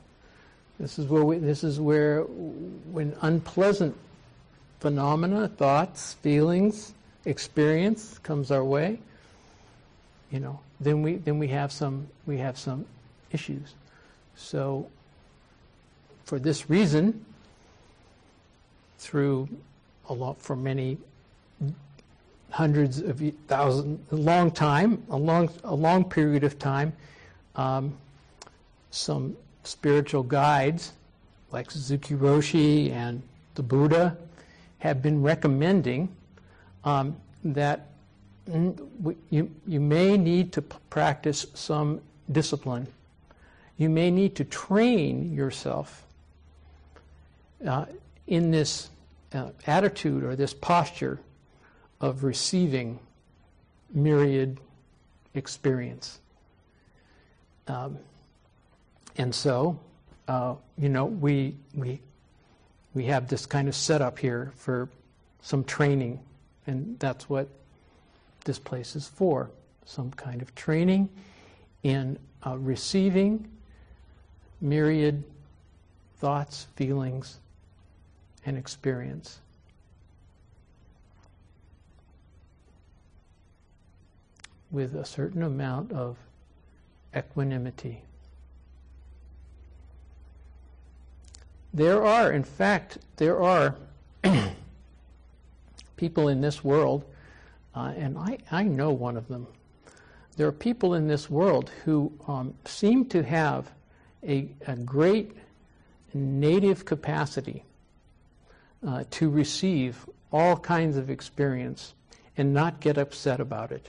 This 0.80 1.00
is 1.00 1.08
where 1.08 1.24
we, 1.24 1.38
this 1.38 1.64
is 1.64 1.80
where 1.80 2.22
when 2.22 3.16
unpleasant 3.22 3.96
phenomena, 4.80 5.48
thoughts, 5.48 6.14
feelings, 6.16 6.94
experience 7.26 8.18
comes 8.20 8.52
our 8.52 8.64
way, 8.64 9.00
you 10.32 10.40
know, 10.40 10.60
then 10.80 11.02
we 11.02 11.16
then 11.16 11.40
we 11.40 11.48
have 11.48 11.72
some 11.72 12.08
we 12.26 12.38
have 12.38 12.58
some 12.58 12.86
issues. 13.32 13.74
So 14.36 14.90
for 16.26 16.40
this 16.40 16.70
reason, 16.70 17.26
through 18.98 19.48
a 20.10 20.14
lot 20.14 20.42
for 20.42 20.56
many 20.56 20.98
hundreds 22.52 23.00
of 23.02 23.22
thousands, 23.48 24.00
a 24.12 24.16
long 24.16 24.50
time, 24.52 25.04
a 25.10 25.18
long 25.18 25.50
a 25.64 25.76
long 25.76 26.04
period 26.04 26.44
of 26.44 26.58
time, 26.58 26.94
um, 27.56 27.96
some 28.92 29.36
spiritual 29.64 30.24
guides 30.24 30.94
like 31.52 31.70
Suzuki 31.72 32.14
Roshi 32.14 32.92
and 32.92 33.22
the 33.56 33.64
Buddha 33.64 34.18
have 34.80 35.02
been 35.02 35.22
recommending 35.22 36.10
um, 36.84 37.16
that 37.44 37.88
you, 39.30 39.50
you 39.66 39.80
may 39.80 40.18
need 40.18 40.54
to 40.54 40.62
practice 40.62 41.48
some 41.54 42.02
discipline. 42.32 42.88
You 43.78 43.90
may 43.90 44.12
need 44.12 44.36
to 44.36 44.44
train 44.46 45.34
yourself 45.34 46.06
uh, 47.66 47.86
in 48.28 48.52
this 48.52 48.90
uh, 49.34 49.50
attitude 49.68 50.24
or 50.24 50.36
this 50.36 50.54
posture 50.54 51.20
of 52.02 52.24
receiving 52.24 53.00
myriad 53.94 54.60
experience. 55.34 56.20
Um, 57.68 57.98
and 59.18 59.34
so, 59.34 59.80
uh, 60.28 60.56
you 60.78 60.90
know, 60.90 61.06
we, 61.06 61.56
we, 61.74 62.02
we 62.94 63.06
have 63.06 63.28
this 63.28 63.46
kind 63.46 63.68
of 63.68 63.76
setup 63.76 64.20
here 64.20 64.52
for 64.56 64.90
some 65.42 65.64
training, 65.64 66.20
and 66.68 66.98
that's 67.00 67.30
what 67.30 67.48
this 68.44 68.60
place 68.60 68.96
is 68.96 69.08
for 69.08 69.50
some 69.86 70.12
kind 70.12 70.42
of 70.42 70.54
training 70.56 71.10
in 71.84 72.18
uh, 72.46 72.58
receiving 72.58 73.48
myriad 74.62 75.24
thoughts, 76.18 76.68
feelings, 76.76 77.40
and 78.46 78.58
experience. 78.58 79.40
With 84.72 84.96
a 84.96 85.06
certain 85.06 85.44
amount 85.44 85.92
of 85.92 86.18
equanimity. 87.16 88.02
There 91.74 92.06
are, 92.06 92.32
in 92.32 92.44
fact, 92.44 93.00
there 93.18 93.42
are 93.42 93.76
people 95.98 96.30
in 96.30 96.42
this 96.42 96.64
world 96.64 97.06
uh, 97.76 97.94
and 97.98 98.18
I, 98.18 98.38
I 98.52 98.64
know 98.64 98.92
one 98.92 99.18
of 99.18 99.28
them. 99.28 99.48
There 100.38 100.48
are 100.48 100.54
people 100.54 100.94
in 100.94 101.08
this 101.08 101.30
world 101.30 101.72
who 101.84 102.12
um, 102.28 102.54
seem 102.66 103.06
to 103.08 103.24
have 103.24 103.70
a, 104.24 104.50
a 104.68 104.76
great 104.76 105.34
native 106.14 106.86
capacity 106.86 107.64
uh, 108.86 109.04
to 109.12 109.30
receive 109.30 110.08
all 110.32 110.58
kinds 110.58 110.98
of 110.98 111.10
experience 111.10 111.94
and 112.38 112.54
not 112.54 112.80
get 112.80 112.98
upset 112.98 113.40
about 113.40 113.72
it. 113.72 113.88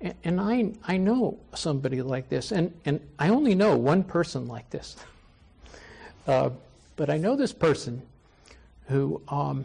And, 0.00 0.14
and 0.24 0.40
I, 0.40 0.72
I 0.86 0.96
know 0.96 1.38
somebody 1.54 2.02
like 2.02 2.28
this, 2.28 2.52
and, 2.52 2.72
and 2.84 3.00
I 3.18 3.30
only 3.30 3.54
know 3.54 3.76
one 3.76 4.04
person 4.04 4.46
like 4.48 4.70
this. 4.70 4.96
Uh, 6.26 6.50
but 6.96 7.08
I 7.08 7.16
know 7.16 7.36
this 7.36 7.54
person 7.54 8.02
who, 8.88 9.22
um, 9.28 9.64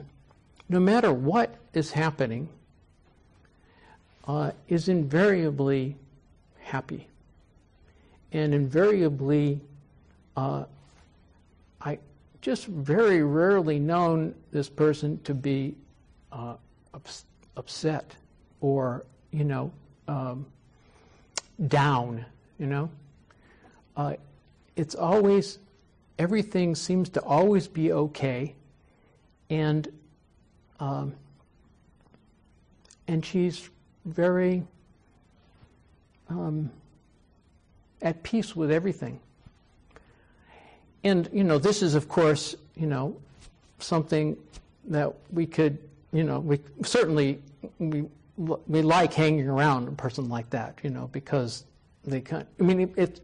no 0.69 0.79
matter 0.79 1.11
what 1.11 1.53
is 1.73 1.91
happening, 1.91 2.47
uh, 4.25 4.51
is 4.69 4.87
invariably 4.87 5.97
happy. 6.61 7.07
And 8.31 8.53
invariably, 8.53 9.59
uh, 10.37 10.63
just 12.43 12.65
very 12.65 13.23
rarely 13.23 13.79
known 13.79 14.35
this 14.51 14.67
person 14.67 15.17
to 15.23 15.33
be 15.33 15.73
uh, 16.33 16.55
ups- 16.93 17.23
upset 17.55 18.17
or, 18.59 19.05
you 19.31 19.45
know, 19.45 19.71
um, 20.09 20.45
down, 21.69 22.25
you 22.59 22.67
know. 22.67 22.89
Uh, 23.95 24.15
it's 24.75 24.93
always, 24.93 25.59
everything 26.19 26.75
seems 26.75 27.07
to 27.07 27.21
always 27.23 27.69
be 27.69 27.93
okay. 27.93 28.53
And, 29.49 29.87
um, 30.81 31.13
and 33.07 33.25
she's 33.25 33.69
very 34.03 34.63
um, 36.27 36.69
at 38.01 38.21
peace 38.21 38.53
with 38.53 38.69
everything. 38.69 39.21
And, 41.03 41.29
you 41.33 41.43
know, 41.43 41.57
this 41.57 41.81
is, 41.81 41.95
of 41.95 42.07
course, 42.07 42.55
you 42.75 42.87
know, 42.87 43.15
something 43.79 44.37
that 44.85 45.13
we 45.31 45.45
could, 45.45 45.77
you 46.11 46.23
know, 46.23 46.39
we 46.39 46.59
certainly, 46.83 47.39
we, 47.79 48.05
we 48.37 48.81
like 48.81 49.13
hanging 49.13 49.47
around 49.47 49.87
a 49.87 49.91
person 49.91 50.29
like 50.29 50.49
that, 50.51 50.79
you 50.83 50.89
know, 50.89 51.09
because 51.11 51.65
they 52.05 52.21
kind 52.21 52.45
I 52.59 52.63
mean, 52.63 52.81
it, 52.81 52.93
it 52.97 53.21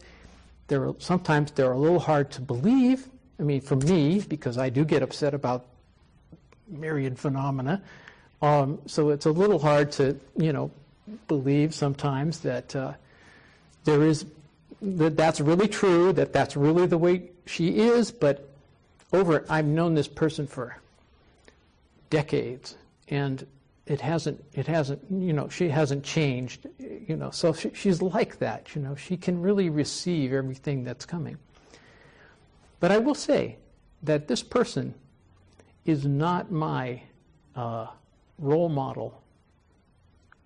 they're, 0.67 0.93
sometimes 0.99 1.51
they're 1.51 1.71
a 1.71 1.77
little 1.77 1.99
hard 1.99 2.31
to 2.31 2.41
believe. 2.41 3.07
I 3.39 3.43
mean, 3.43 3.61
for 3.61 3.75
me, 3.75 4.21
because 4.27 4.57
I 4.57 4.69
do 4.69 4.85
get 4.85 5.01
upset 5.01 5.33
about 5.33 5.65
myriad 6.67 7.17
phenomena, 7.17 7.81
um, 8.41 8.79
so 8.85 9.09
it's 9.09 9.25
a 9.25 9.31
little 9.31 9.59
hard 9.59 9.91
to, 9.93 10.17
you 10.37 10.53
know, 10.53 10.71
believe 11.27 11.73
sometimes 11.73 12.39
that 12.39 12.75
uh, 12.75 12.93
there 13.83 14.03
is 14.03 14.25
that 14.81 15.17
that's 15.17 15.41
really 15.41 15.67
true, 15.67 16.13
that 16.13 16.33
that's 16.33 16.55
really 16.55 16.85
the 16.85 16.97
way 16.97 17.31
she 17.45 17.79
is. 17.79 18.11
But 18.11 18.49
over, 19.11 19.45
I've 19.49 19.65
known 19.65 19.93
this 19.93 20.07
person 20.07 20.47
for 20.47 20.77
decades, 22.09 22.75
and 23.07 23.45
it 23.85 24.01
hasn't, 24.01 24.43
it 24.53 24.67
hasn't, 24.67 25.01
you 25.09 25.33
know, 25.33 25.49
she 25.49 25.69
hasn't 25.69 26.03
changed, 26.03 26.67
you 26.79 27.15
know. 27.15 27.31
So 27.31 27.53
she, 27.53 27.71
she's 27.73 28.01
like 28.01 28.39
that, 28.39 28.75
you 28.75 28.81
know. 28.81 28.95
She 28.95 29.17
can 29.17 29.41
really 29.41 29.69
receive 29.69 30.31
everything 30.31 30.83
that's 30.83 31.05
coming. 31.05 31.37
But 32.79 32.91
I 32.91 32.97
will 32.99 33.15
say 33.15 33.57
that 34.03 34.27
this 34.27 34.43
person 34.43 34.93
is 35.85 36.05
not 36.05 36.51
my 36.51 37.01
uh, 37.55 37.87
role 38.37 38.69
model. 38.69 39.21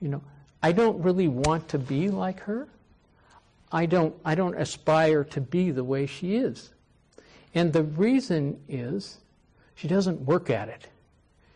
You 0.02 0.10
know, 0.10 0.22
I 0.62 0.72
don't 0.72 1.02
really 1.04 1.28
want 1.28 1.68
to 1.70 1.78
be 1.78 2.10
like 2.10 2.40
her. 2.42 2.68
I 3.74 3.88
don't, 3.88 4.16
I 4.24 4.36
don't 4.36 4.56
aspire 4.56 5.24
to 5.26 5.42
be 5.42 5.72
the 5.72 5.84
way 5.84 6.06
she 6.06 6.36
is. 6.36 6.70
And 7.56 7.74
the 7.74 7.84
reason 7.84 8.62
is 8.70 9.18
she 9.74 9.88
doesn't 9.88 10.22
work 10.22 10.52
at 10.52 10.70
it. 10.70 10.88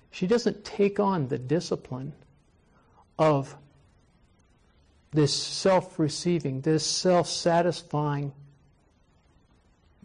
She 0.09 0.25
doesn't 0.25 0.65
take 0.65 0.99
on 0.99 1.27
the 1.27 1.37
discipline 1.37 2.13
of 3.19 3.55
this 5.11 5.31
self 5.31 5.99
receiving, 5.99 6.61
this 6.61 6.83
self 6.83 7.27
satisfying 7.29 8.33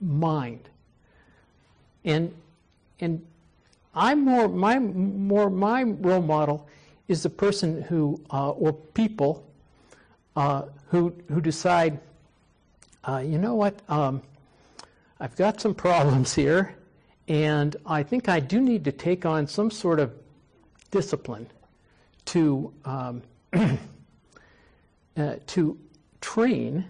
mind. 0.01 0.69
And, 2.05 2.35
and 3.01 3.25
I'm 3.95 4.25
more, 4.25 4.49
my, 4.49 4.79
more, 4.79 5.49
my 5.49 5.83
role 5.85 6.23
model 6.23 6.69
is 7.09 7.23
the 7.23 7.31
person 7.31 7.83
who, 7.83 8.21
uh, 8.31 8.51
or 8.51 8.73
people 8.73 9.47
uh, 10.37 10.63
who, 10.89 11.15
who 11.29 11.41
decide, 11.41 12.01
uh, 13.05 13.23
you 13.25 13.39
know 13.39 13.55
what, 13.55 13.81
um, 13.89 14.23
I've 15.21 15.37
got 15.37 15.61
some 15.61 15.75
problems 15.75 16.35
here, 16.35 16.75
and 17.29 17.77
I 17.87 18.03
think 18.03 18.29
I 18.29 18.41
do 18.41 18.61
need 18.61 18.85
to 18.85 18.93
take 18.93 19.25
on 19.25 19.47
some 19.47 19.71
sort 19.71 20.01
of 20.01 20.13
discipline 20.91 21.47
to, 22.27 22.73
um, 22.85 23.23
uh, 23.53 23.79
to 25.47 25.79
train 26.21 26.85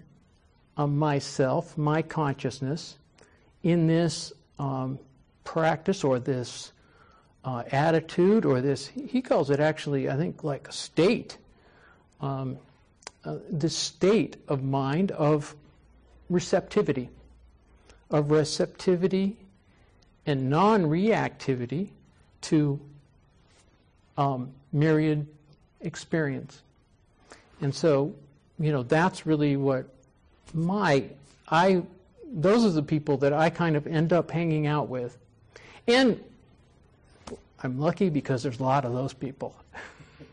uh, 0.77 0.87
myself, 0.87 1.77
my 1.77 2.03
consciousness, 2.03 2.97
in 3.63 3.87
this 3.87 4.33
um, 4.59 4.99
practice 5.45 6.05
or 6.05 6.19
this 6.19 6.73
uh, 7.45 7.63
attitude 7.73 8.45
or 8.45 8.61
this, 8.61 8.87
he 8.87 9.21
calls 9.21 9.51
it 9.51 9.61
actually, 9.61 10.09
I 10.09 10.17
think, 10.17 10.45
like 10.45 10.69
a 10.69 10.73
state. 10.73 11.39
Um, 12.21 12.59
uh, 13.25 13.37
the 13.51 13.71
state 13.71 14.37
of 14.49 14.63
mind 14.63 15.11
of 15.13 15.55
receptivity, 16.29 17.09
of 18.11 18.31
receptivity 18.31 19.37
and 20.27 20.51
non 20.51 20.85
reactivity 20.85 21.89
to 22.43 22.81
um, 24.17 24.53
myriad 24.73 25.27
experience. 25.81 26.63
And 27.61 27.75
so, 27.75 28.15
you 28.59 28.73
know, 28.73 28.83
that's 28.83 29.27
really 29.27 29.57
what 29.57 29.87
my, 30.53 31.05
I, 31.49 31.83
those 32.33 32.65
are 32.65 32.71
the 32.71 32.83
people 32.83 33.19
that 33.19 33.33
I 33.33 33.51
kind 33.51 33.77
of 33.77 33.87
end 33.87 34.13
up 34.13 34.31
hanging 34.31 34.67
out 34.67 34.89
with. 34.89 35.17
And 35.87 36.23
I'm 37.63 37.79
lucky 37.79 38.09
because 38.09 38.43
there's 38.43 38.59
a 38.59 38.63
lot 38.63 38.85
of 38.85 38.93
those 38.93 39.13
people. 39.13 39.55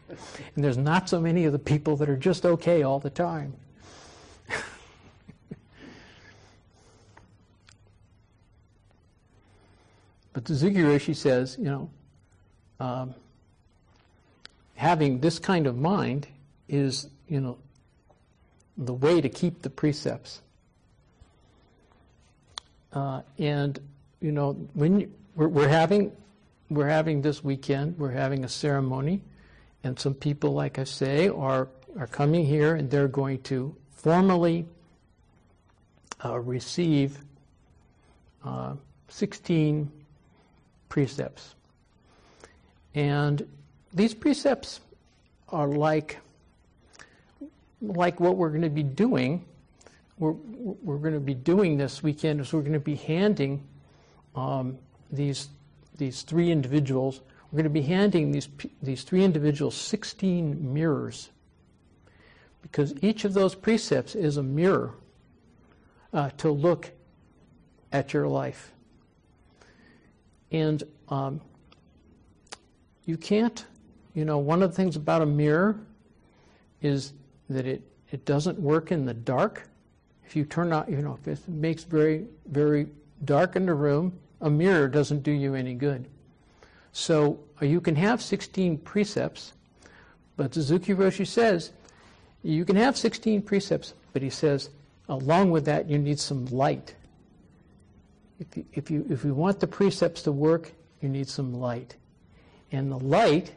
and 0.10 0.63
there's 0.63 0.78
not 0.78 1.10
so 1.10 1.20
many 1.20 1.46
of 1.46 1.51
the 1.54 1.60
people 1.60 1.96
that 1.98 2.10
are 2.10 2.18
just 2.18 2.46
okay 2.46 2.84
all 2.84 3.00
the 3.00 3.10
time. 3.10 3.54
but 10.34 10.46
the 10.46 10.54
Roshi 10.54 11.16
says, 11.16 11.58
you 11.60 11.66
know, 11.66 11.89
um, 12.80 13.13
having 14.75 15.20
this 15.20 15.39
kind 15.39 15.68
of 15.68 15.78
mind 15.78 16.28
is, 16.68 17.08
you 17.28 17.42
know, 17.42 17.58
the 18.78 18.94
way 18.94 19.20
to 19.20 19.30
keep 19.30 19.62
the 19.62 19.70
precepts. 19.70 20.42
Uh, 22.94 23.22
and 23.38 23.80
you 24.22 24.32
know, 24.32 24.54
when 24.74 25.01
you, 25.01 25.12
we're, 25.36 25.48
we're 25.48 25.68
having 25.68 26.12
we're 26.70 26.88
having 26.88 27.22
this 27.22 27.44
weekend, 27.44 27.98
we're 27.98 28.12
having 28.12 28.46
a 28.46 28.50
ceremony, 28.50 29.22
and 29.84 29.98
some 30.00 30.14
people, 30.14 30.54
like 30.54 30.80
I 30.80 30.84
say, 30.84 31.30
are, 31.30 31.68
are 31.98 32.08
coming 32.08 32.46
here 32.46 32.76
and 32.76 32.90
they're 32.90 33.08
going 33.08 33.42
to 33.44 33.76
formally 33.92 34.66
uh, 36.24 36.40
receive 36.40 37.18
uh, 38.44 38.74
16 39.08 39.92
precepts. 40.89 41.56
And 42.96 43.48
these 43.94 44.13
precepts 44.13 44.82
are 45.50 45.68
like, 45.68 46.18
like 47.82 48.20
what 48.20 48.36
we're 48.36 48.50
going 48.50 48.62
to 48.62 48.70
be 48.70 48.84
doing. 48.84 49.46
We're, 50.18 50.32
we're 50.32 50.98
going 50.98 51.13
to 51.13 51.20
be 51.20 51.34
doing 51.34 51.78
this 51.78 52.04
weekend 52.04 52.42
is 52.42 52.52
we're 52.52 52.62
going 52.62 52.74
to 52.74 52.80
be 52.80 52.96
handing 52.96 53.63
um, 54.36 54.78
these 55.12 55.50
these 56.00 56.24
three 56.24 56.50
individuals, 56.50 57.22
we're 57.52 57.58
going 57.58 57.64
to 57.64 57.70
be 57.70 57.82
handing 57.82 58.32
these, 58.32 58.48
these 58.82 59.04
three 59.04 59.24
individuals 59.24 59.76
16 59.76 60.74
mirrors 60.74 61.30
because 62.62 62.94
each 63.02 63.26
of 63.26 63.34
those 63.34 63.56
precepts 63.56 64.16
is 64.16 64.38
a 64.38 64.44
mirror 64.44 64.94
uh, 66.14 66.30
to 66.38 66.52
look 66.52 66.92
at 67.92 68.14
your 68.14 68.28
life. 68.28 68.74
And 70.52 70.84
um, 71.10 71.42
you 73.06 73.18
can't, 73.18 73.66
you 74.14 74.26
know, 74.26 74.38
one 74.38 74.62
of 74.62 74.72
the 74.72 74.76
things 74.76 74.96
about 74.96 75.22
a 75.22 75.26
mirror 75.26 75.80
is 76.82 77.14
that 77.50 77.66
it, 77.66 77.82
it 78.12 78.26
doesn't 78.26 78.60
work 78.60 78.92
in 78.92 79.06
the 79.06 79.14
dark. 79.14 79.68
If 80.26 80.36
you 80.36 80.46
turn 80.46 80.72
out, 80.72 80.90
you 80.90 80.98
know, 80.98 81.18
if 81.20 81.28
it 81.28 81.48
makes 81.48 81.84
very, 81.84 82.28
very 82.48 82.88
dark 83.26 83.56
in 83.56 83.66
the 83.66 83.74
room, 83.74 84.20
a 84.42 84.50
mirror 84.50 84.88
doesn't 84.88 85.24
do 85.24 85.32
you 85.32 85.56
any 85.56 85.74
good. 85.74 86.08
So 86.91 87.39
uh, 87.62 87.65
you 87.65 87.82
can 87.82 87.95
have 87.95 88.21
16 88.21 88.80
precepts, 88.80 89.54
but 90.38 90.54
Suzuki 90.54 90.93
Roshi 90.93 91.28
says 91.28 91.71
you 92.43 92.65
can 92.65 92.75
have 92.75 92.97
16 92.97 93.41
precepts, 93.41 93.93
but 94.13 94.21
he 94.21 94.30
says 94.30 94.69
along 95.08 95.52
with 95.52 95.65
that 95.65 95.89
you 95.89 95.97
need 95.97 96.19
some 96.19 96.45
light. 96.47 96.95
If 98.39 98.56
you, 98.56 98.65
if 98.73 98.89
you, 98.89 99.06
if 99.10 99.25
you 99.25 99.34
want 99.34 99.60
the 99.60 99.67
precepts 99.67 100.21
to 100.23 100.32
work, 100.32 100.71
you 101.02 101.10
need 101.10 101.28
some 101.28 101.54
light. 101.54 101.95
And 102.71 102.91
the 102.91 102.99
light 102.99 103.54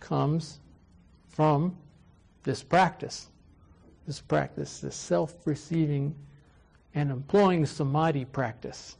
comes 0.00 0.58
from 1.28 1.76
this 2.42 2.62
practice. 2.62 3.28
This 4.06 4.20
practice, 4.20 4.80
this 4.80 4.96
self 4.96 5.34
receiving 5.46 6.14
and 6.94 7.10
employing 7.10 7.64
samadhi 7.64 8.24
practice 8.24 8.96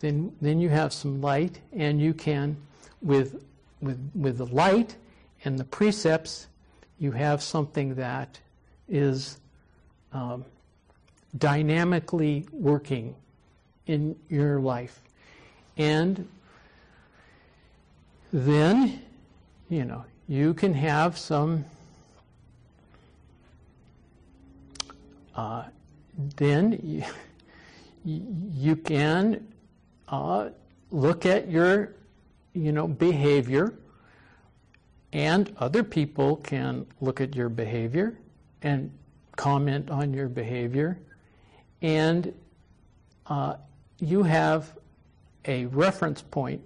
then, 0.00 0.32
then 0.40 0.60
you 0.60 0.68
have 0.68 0.92
some 0.92 1.20
light, 1.20 1.60
and 1.72 2.00
you 2.00 2.14
can, 2.14 2.56
with, 3.02 3.42
with, 3.80 4.10
with 4.14 4.38
the 4.38 4.46
light 4.46 4.96
and 5.44 5.58
the 5.58 5.64
precepts, 5.64 6.46
you 6.98 7.12
have 7.12 7.42
something 7.42 7.94
that 7.96 8.38
is 8.88 9.38
um, 10.12 10.44
dynamically 11.36 12.46
working 12.52 13.14
in 13.86 14.16
your 14.28 14.60
life. 14.60 15.00
And 15.76 16.28
then, 18.32 19.00
you 19.68 19.84
know, 19.84 20.04
you 20.28 20.54
can 20.54 20.74
have 20.74 21.16
some, 21.16 21.64
uh, 25.34 25.64
then 26.36 26.78
you, 28.04 28.22
you 28.52 28.76
can 28.76 29.46
uh, 30.08 30.50
look 30.90 31.26
at 31.26 31.50
your, 31.50 31.94
you 32.54 32.72
know, 32.72 32.88
behavior, 32.88 33.74
and 35.12 35.54
other 35.58 35.82
people 35.82 36.36
can 36.36 36.86
look 37.00 37.20
at 37.20 37.34
your 37.34 37.48
behavior 37.48 38.18
and 38.62 38.90
comment 39.36 39.90
on 39.90 40.12
your 40.12 40.28
behavior, 40.28 40.98
and 41.82 42.34
uh, 43.26 43.54
you 44.00 44.22
have 44.22 44.74
a 45.44 45.66
reference 45.66 46.22
point. 46.22 46.60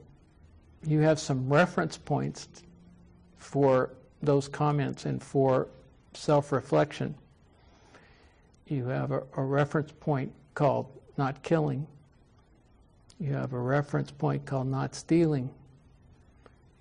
You 0.87 1.01
have 1.01 1.21
some 1.21 1.53
reference 1.53 1.97
points 1.97 2.49
for 3.37 3.91
those 4.23 4.49
comments 4.49 5.05
and 5.05 5.23
for 5.23 5.69
self-reflection. 6.15 7.15
You 8.67 8.87
have 8.87 9.11
a, 9.11 9.23
a 9.37 9.43
reference 9.43 9.93
point 9.93 10.33
called 10.55 10.87
not 11.17 11.43
killing 11.43 11.87
you 13.23 13.33
have 13.35 13.53
a 13.53 13.59
reference 13.59 14.11
point 14.11 14.45
called 14.45 14.67
not 14.67 14.97
stealing. 14.97 15.49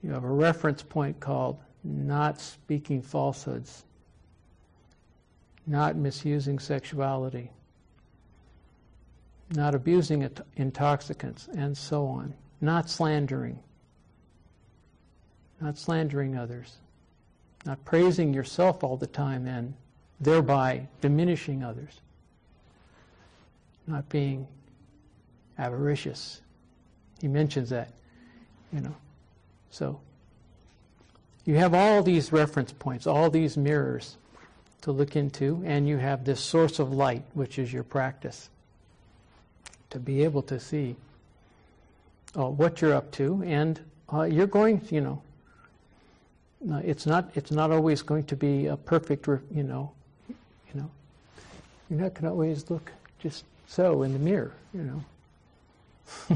You 0.02 0.10
have 0.12 0.24
a 0.24 0.32
reference 0.32 0.82
point 0.82 1.20
called 1.20 1.60
not 1.84 2.42
speaking 2.42 3.00
falsehoods, 3.00 3.86
not 5.68 5.96
misusing 5.96 6.58
sexuality, 6.58 7.52
not 9.52 9.76
abusing 9.76 10.28
intoxicants, 10.56 11.48
and 11.56 11.78
so 11.78 12.08
on, 12.08 12.34
not 12.60 12.90
slandering, 12.90 13.60
not 15.60 15.78
slandering 15.78 16.36
others, 16.36 16.78
not 17.68 17.86
praising 17.86 18.34
yourself 18.34 18.84
all 18.84 18.98
the 18.98 19.06
time 19.06 19.46
and 19.46 19.76
thereby 20.20 20.88
diminishing 21.02 21.64
others, 21.64 22.02
not 23.86 24.10
being 24.10 24.48
avaricious. 25.58 26.42
He 27.22 27.28
mentions 27.28 27.70
that, 27.70 27.90
you 28.74 28.82
know. 28.82 28.96
So 29.70 30.00
you 31.46 31.56
have 31.56 31.74
all 31.74 32.04
these 32.04 32.32
reference 32.32 32.72
points, 32.72 33.08
all 33.08 33.30
these 33.30 33.58
mirrors. 33.58 34.18
to 34.82 34.92
look 34.92 35.16
into, 35.16 35.62
and 35.66 35.88
you 35.88 35.98
have 35.98 36.26
this 36.26 36.40
source 36.40 36.80
of 36.80 36.92
light, 36.92 37.24
which 37.34 37.60
is 37.60 37.72
your 37.72 37.84
practice, 37.84 38.50
to 39.92 40.00
be 40.00 40.24
able 40.24 40.42
to 40.42 40.60
see 40.60 40.96
uh, 42.36 42.46
what 42.46 42.82
you're 42.82 42.94
up 42.94 43.12
to, 43.12 43.44
and 43.46 43.80
uh, 44.12 44.24
you're 44.24 44.48
going, 44.48 44.82
you 44.90 45.02
know, 45.02 45.22
it's 46.84 47.06
not 47.06 47.32
it's 47.36 47.52
not 47.52 47.72
always 47.72 48.02
going 48.02 48.24
to 48.24 48.36
be 48.36 48.68
a 48.68 48.78
perfect, 48.78 49.28
you 49.28 49.64
know, 49.64 49.92
you 50.30 50.36
know, 50.82 50.90
you're 51.90 52.00
not 52.00 52.14
going 52.14 52.24
to 52.24 52.30
always 52.30 52.70
look 52.70 52.92
just 53.20 53.46
so 53.68 54.04
in 54.04 54.14
the 54.14 54.20
mirror, 54.20 54.54
you 54.74 54.82
know. 54.82 55.04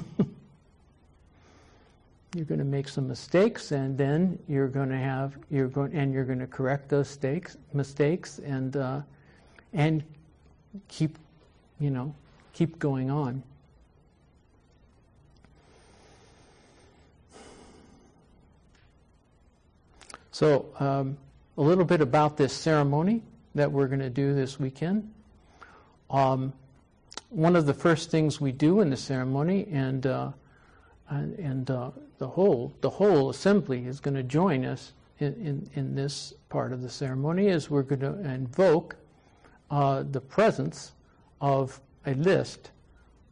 you're 2.36 2.46
going 2.46 2.60
to 2.60 2.66
make 2.66 2.88
some 2.90 3.08
mistakes 3.08 3.72
and 3.72 3.98
then 3.98 4.38
you're 4.48 4.68
going 4.68 4.90
to 4.90 4.98
have 4.98 5.38
you're 5.50 5.68
going 5.68 5.94
and 5.96 6.14
you're 6.14 6.26
going 6.26 6.40
to 6.40 6.48
correct 6.48 6.90
those 6.90 7.08
mistakes 7.08 7.58
mistakes 7.74 8.40
and 8.40 8.76
uh, 8.76 9.02
and 9.74 10.04
keep 10.88 11.18
you 11.80 11.90
know 11.90 12.14
keep 12.54 12.80
going 12.80 13.10
on. 13.10 13.44
So 20.32 20.66
um, 20.80 21.18
a 21.58 21.62
little 21.62 21.86
bit 21.86 22.02
about 22.02 22.36
this 22.36 22.52
ceremony 22.52 23.22
that 23.56 23.72
we're 23.72 23.88
going 23.88 24.02
to 24.02 24.10
do 24.10 24.34
this 24.34 24.60
weekend. 24.60 25.10
Um, 26.10 26.52
one 27.36 27.58
of 27.58 27.66
the 27.66 27.74
first 27.74 28.10
things 28.10 28.40
we 28.40 28.54
do 28.54 28.80
in 28.80 28.90
the 28.90 28.96
ceremony 28.96 29.68
and 29.70 30.08
uh, 30.08 30.32
and, 31.10 31.70
uh, 31.70 31.92
the 32.18 32.28
whole 32.28 32.74
the 32.80 32.90
whole 32.90 33.30
assembly 33.30 33.86
is 33.86 34.00
going 34.00 34.16
to 34.16 34.24
join 34.24 34.64
us 34.64 34.94
in, 35.20 35.34
in, 35.36 35.70
in, 35.76 35.96
this 35.96 36.34
part 36.50 36.72
of 36.72 36.82
the 36.82 36.90
ceremony 36.90 37.48
Is 37.48 37.70
we're 37.70 37.84
going 37.84 38.00
to 38.00 38.18
invoke 38.30 38.96
uh, 39.70 40.04
the 40.12 40.22
presence 40.22 40.94
of 41.42 41.80
a 42.06 42.14
list 42.14 42.72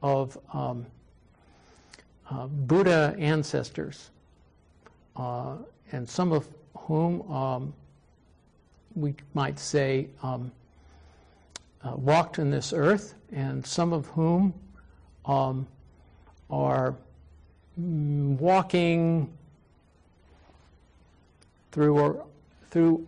of 0.02 0.38
um, 0.52 0.86
uh, 2.30 2.48
Buddha 2.48 3.16
ancestors, 3.18 4.10
uh, 5.16 5.56
and 5.94 6.08
some 6.08 6.34
of 6.34 6.48
whom 6.78 7.22
um, 7.32 7.74
we 8.96 9.16
might 9.34 9.58
say 9.58 10.10
um, 10.22 10.52
uh, 11.84 11.96
walked 11.96 12.40
in 12.40 12.50
this 12.50 12.74
earth, 12.74 13.16
and 13.32 13.66
some 13.66 13.94
of 13.94 14.06
whom 14.08 14.54
um, 15.26 15.68
are 16.50 16.96
walking 17.78 19.32
through 21.72 22.06
a, 22.06 22.16
through 22.70 23.06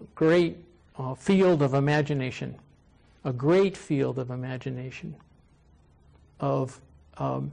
a 0.00 0.04
great 0.14 0.56
uh, 0.98 1.14
field 1.14 1.62
of 1.62 1.74
imagination, 1.74 2.54
a 3.24 3.32
great 3.32 3.76
field 3.76 4.18
of 4.18 4.30
imagination 4.30 5.14
of, 6.40 6.80
um, 7.16 7.50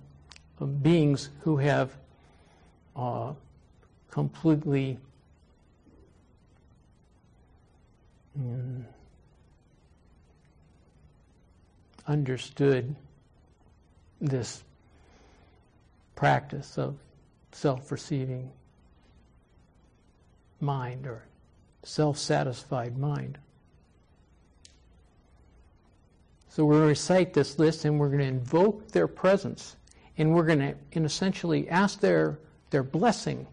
beings 0.81 1.29
who 1.41 1.57
have 1.57 1.91
uh, 2.95 3.33
completely 4.09 4.97
mm, 8.39 8.83
understood 12.07 12.95
this 14.21 14.63
practice 16.15 16.77
of 16.77 16.97
self 17.51 17.91
receiving 17.91 18.51
mind 20.59 21.07
or 21.07 21.23
self 21.83 22.17
satisfied 22.17 22.97
mind. 22.97 23.37
So 26.49 26.63
we're 26.63 26.75
going 26.75 26.83
to 26.83 26.89
recite 26.89 27.33
this 27.33 27.59
list 27.59 27.83
and 27.83 27.99
we're 27.99 28.07
going 28.07 28.19
to 28.19 28.25
invoke 28.25 28.91
their 28.91 29.07
presence 29.07 29.75
and 30.17 30.33
we're 30.33 30.45
going 30.45 30.59
to 30.59 30.75
and 30.93 31.05
essentially 31.05 31.67
ask 31.69 31.99
their, 31.99 32.39
their 32.69 32.83
blessing. 32.83 33.47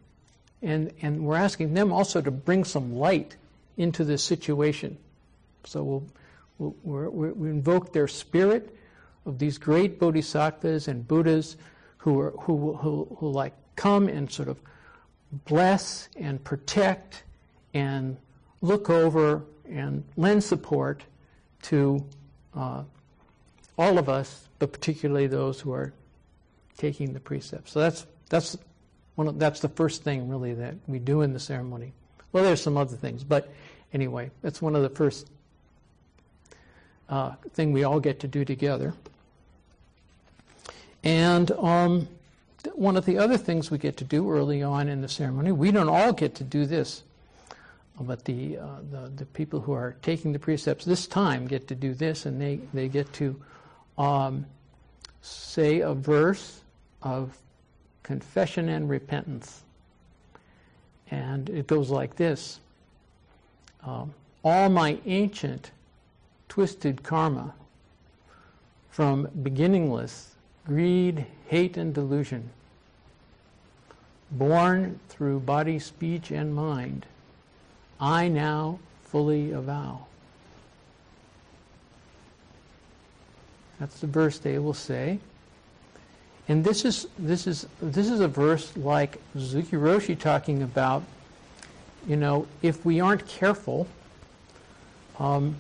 And, 0.63 0.93
and 1.03 1.25
we're 1.25 1.37
asking 1.37 1.75
them 1.75 1.93
also 1.93 2.21
to 2.21 2.31
bring 2.31 2.63
some 2.63 2.95
light 2.95 3.37
into 3.77 4.05
this 4.05 4.23
situation. 4.23 4.99
So 5.65 5.83
we'll, 5.83 6.05
we'll 6.59 7.11
we 7.11 7.51
invoke 7.51 7.93
their 7.93 8.09
spirit 8.09 8.77
of 9.27 9.39
these 9.39 9.59
great 9.59 9.99
bodhisattvas 9.99 10.89
and 10.89 11.07
Buddhas 11.07 11.57
who, 11.99 12.19
are, 12.21 12.31
who, 12.41 12.75
who, 12.75 13.17
who 13.19 13.31
like 13.31 13.55
come 13.77 14.09
and 14.09 14.31
sort 14.31 14.49
of 14.49 14.61
bless 15.45 16.09
and 16.17 16.43
protect 16.45 17.25
and 17.75 18.17
look 18.61 18.91
over 18.91 19.45
and 19.69 20.05
lend 20.17 20.43
support 20.43 21.03
to 21.63 22.05
uh, 22.55 22.83
all 23.79 23.99
of 23.99 24.09
us, 24.09 24.49
but 24.59 24.73
particularly 24.73 25.27
those 25.27 25.61
who 25.61 25.73
are 25.73 25.93
taking 26.77 27.13
the 27.13 27.21
precepts. 27.21 27.73
So 27.73 27.81
that's 27.81 28.07
that's 28.29 28.57
one 29.15 29.29
of, 29.29 29.39
that's 29.39 29.61
the 29.61 29.69
first 29.69 30.03
thing 30.03 30.29
really 30.29 30.55
that 30.55 30.75
we 30.87 30.99
do 30.99 31.23
in 31.23 31.33
the 31.33 31.41
ceremony. 31.41 31.93
Well, 32.33 32.45
there's 32.45 32.63
some 32.63 32.77
other 32.77 32.97
things, 32.97 33.25
but 33.25 33.53
anyway, 33.93 34.31
that's 34.41 34.63
one 34.63 34.75
of 34.75 34.83
the 34.83 34.89
first 34.89 35.31
uh, 37.13 37.35
thing 37.53 37.73
we 37.73 37.85
all 37.85 38.01
get 38.01 38.21
to 38.21 38.27
do 38.27 38.43
together. 38.43 38.95
And 41.05 41.51
um, 41.53 42.09
one 42.75 42.97
of 42.97 43.05
the 43.05 43.19
other 43.19 43.37
things 43.37 43.71
we 43.71 43.77
get 43.77 43.99
to 43.99 44.05
do 44.05 44.31
early 44.31 44.63
on 44.63 44.89
in 44.89 45.03
the 45.03 45.09
ceremony, 45.09 45.53
we 45.53 45.71
don't 45.71 45.91
all 45.91 46.15
get 46.15 46.35
to 46.37 46.45
do 46.45 46.65
this, 46.65 47.03
but 48.01 48.25
the, 48.25 48.57
uh, 48.57 48.67
the, 48.91 49.13
the, 49.17 49.27
people 49.27 49.61
who 49.61 49.73
are 49.73 49.95
taking 50.01 50.33
the 50.33 50.39
precepts 50.39 50.87
this 50.87 51.07
time 51.07 51.47
get 51.47 51.69
to 51.69 51.75
do 51.75 51.93
this, 51.93 52.25
and 52.25 52.41
they, 52.41 52.61
they 52.73 52.89
get 52.89 53.13
to 53.13 53.39
um, 53.99 54.47
say 55.21 55.81
a 55.81 55.93
verse 55.93 56.63
of 57.03 57.37
confession 58.03 58.71
and 58.71 58.89
repentance. 58.89 59.65
And 61.11 61.51
it 61.51 61.67
goes 61.67 61.91
like 61.91 62.17
this 62.17 62.59
um, 63.85 64.15
All 64.43 64.71
my 64.71 64.99
ancient 65.05 65.73
twisted 66.53 67.03
karma 67.03 67.55
from 68.91 69.27
beginningless 69.43 70.35
greed, 70.67 71.25
hate, 71.49 71.79
and 71.79 71.95
delusion, 71.95 72.51
born 74.33 75.01
through 75.09 75.41
body, 75.41 75.79
speech, 75.79 76.31
and 76.31 76.55
mind, 76.55 77.07
I 77.99 78.29
now 78.29 78.79
fully 79.03 79.53
avow. 79.53 80.05
That's 83.81 84.01
the 84.01 84.07
verse 84.07 84.39
they 84.39 84.59
will 84.59 84.75
say. 84.75 85.21
And 86.49 86.63
this 86.63 86.85
is 86.85 87.07
this 87.19 87.47
is 87.47 87.67
this 87.81 88.11
is 88.11 88.21
a 88.21 88.29
verse 88.29 88.77
like 88.77 89.17
Suzuki 89.33 89.77
Roshi 89.77 90.19
talking 90.19 90.63
about, 90.63 91.03
you 92.07 92.17
know, 92.17 92.47
if 92.61 92.85
we 92.85 93.01
aren't 93.01 93.27
careful, 93.27 93.87
um, 95.19 95.57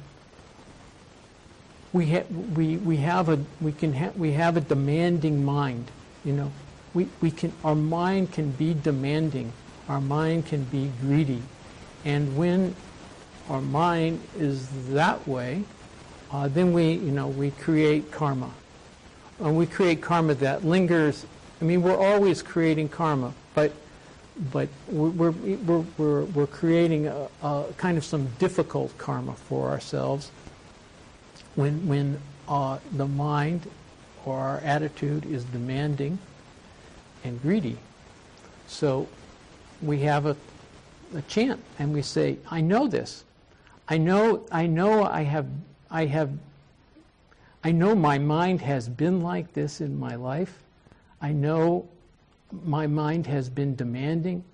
we, 1.92 2.06
ha- 2.10 2.24
we, 2.54 2.76
we 2.78 2.96
have 2.98 3.28
a 3.28 3.38
we 3.60 3.72
can 3.72 3.92
ha- 3.92 4.12
we 4.16 4.32
have 4.32 4.56
a 4.56 4.60
demanding 4.60 5.44
mind 5.44 5.90
you 6.24 6.32
know. 6.32 6.52
We, 6.94 7.08
we 7.20 7.30
can 7.30 7.52
our 7.64 7.74
mind 7.74 8.32
can 8.32 8.50
be 8.52 8.74
demanding. 8.74 9.52
Our 9.88 10.00
mind 10.00 10.46
can 10.46 10.64
be 10.64 10.90
greedy. 11.00 11.42
And 12.04 12.36
when 12.36 12.74
our 13.48 13.60
mind 13.60 14.20
is 14.38 14.68
that 14.90 15.26
way 15.26 15.64
uh, 16.30 16.48
then 16.48 16.72
we 16.72 16.92
you 16.92 17.10
know 17.12 17.28
we 17.28 17.50
create 17.50 18.10
karma. 18.10 18.50
And 19.40 19.56
we 19.56 19.66
create 19.66 20.00
karma 20.00 20.34
that 20.34 20.64
lingers. 20.64 21.26
I 21.60 21.64
mean 21.64 21.82
we're 21.82 21.96
always 21.96 22.42
creating 22.42 22.88
karma 22.88 23.34
but 23.54 23.72
but 24.50 24.68
we're, 24.88 25.30
we're, 25.30 25.84
we're, 25.98 26.24
we're 26.24 26.46
creating 26.46 27.06
a, 27.06 27.28
a 27.42 27.64
kind 27.76 27.98
of 27.98 28.04
some 28.04 28.28
difficult 28.38 28.96
karma 28.96 29.34
for 29.34 29.68
ourselves 29.68 30.30
when, 31.54 31.86
when 31.86 32.20
uh, 32.48 32.78
the 32.92 33.06
mind 33.06 33.68
or 34.24 34.38
our 34.38 34.58
attitude 34.58 35.26
is 35.26 35.44
demanding 35.44 36.18
and 37.24 37.40
greedy. 37.42 37.76
So 38.66 39.08
we 39.80 40.00
have 40.00 40.26
a, 40.26 40.36
a 41.14 41.22
chant 41.22 41.60
and 41.78 41.92
we 41.92 42.02
say, 42.02 42.38
I 42.50 42.60
know 42.60 42.86
this. 42.86 43.24
I 43.88 43.98
know, 43.98 44.46
I 44.50 44.66
know 44.66 45.04
I 45.04 45.22
have, 45.22 45.46
I 45.90 46.06
have, 46.06 46.30
I 47.64 47.72
know 47.72 47.94
my 47.94 48.18
mind 48.18 48.60
has 48.60 48.88
been 48.88 49.20
like 49.20 49.52
this 49.52 49.80
in 49.80 49.98
my 49.98 50.14
life. 50.14 50.62
I 51.20 51.32
know 51.32 51.88
my 52.64 52.86
mind 52.86 53.26
has 53.26 53.48
been 53.48 53.74
demanding. 53.76 54.44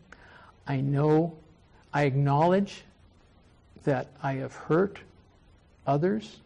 I 0.66 0.80
know, 0.80 1.36
I 1.92 2.04
acknowledge 2.04 2.82
that 3.84 4.08
I 4.22 4.34
have 4.34 4.54
hurt 4.54 4.98
others 5.86 6.40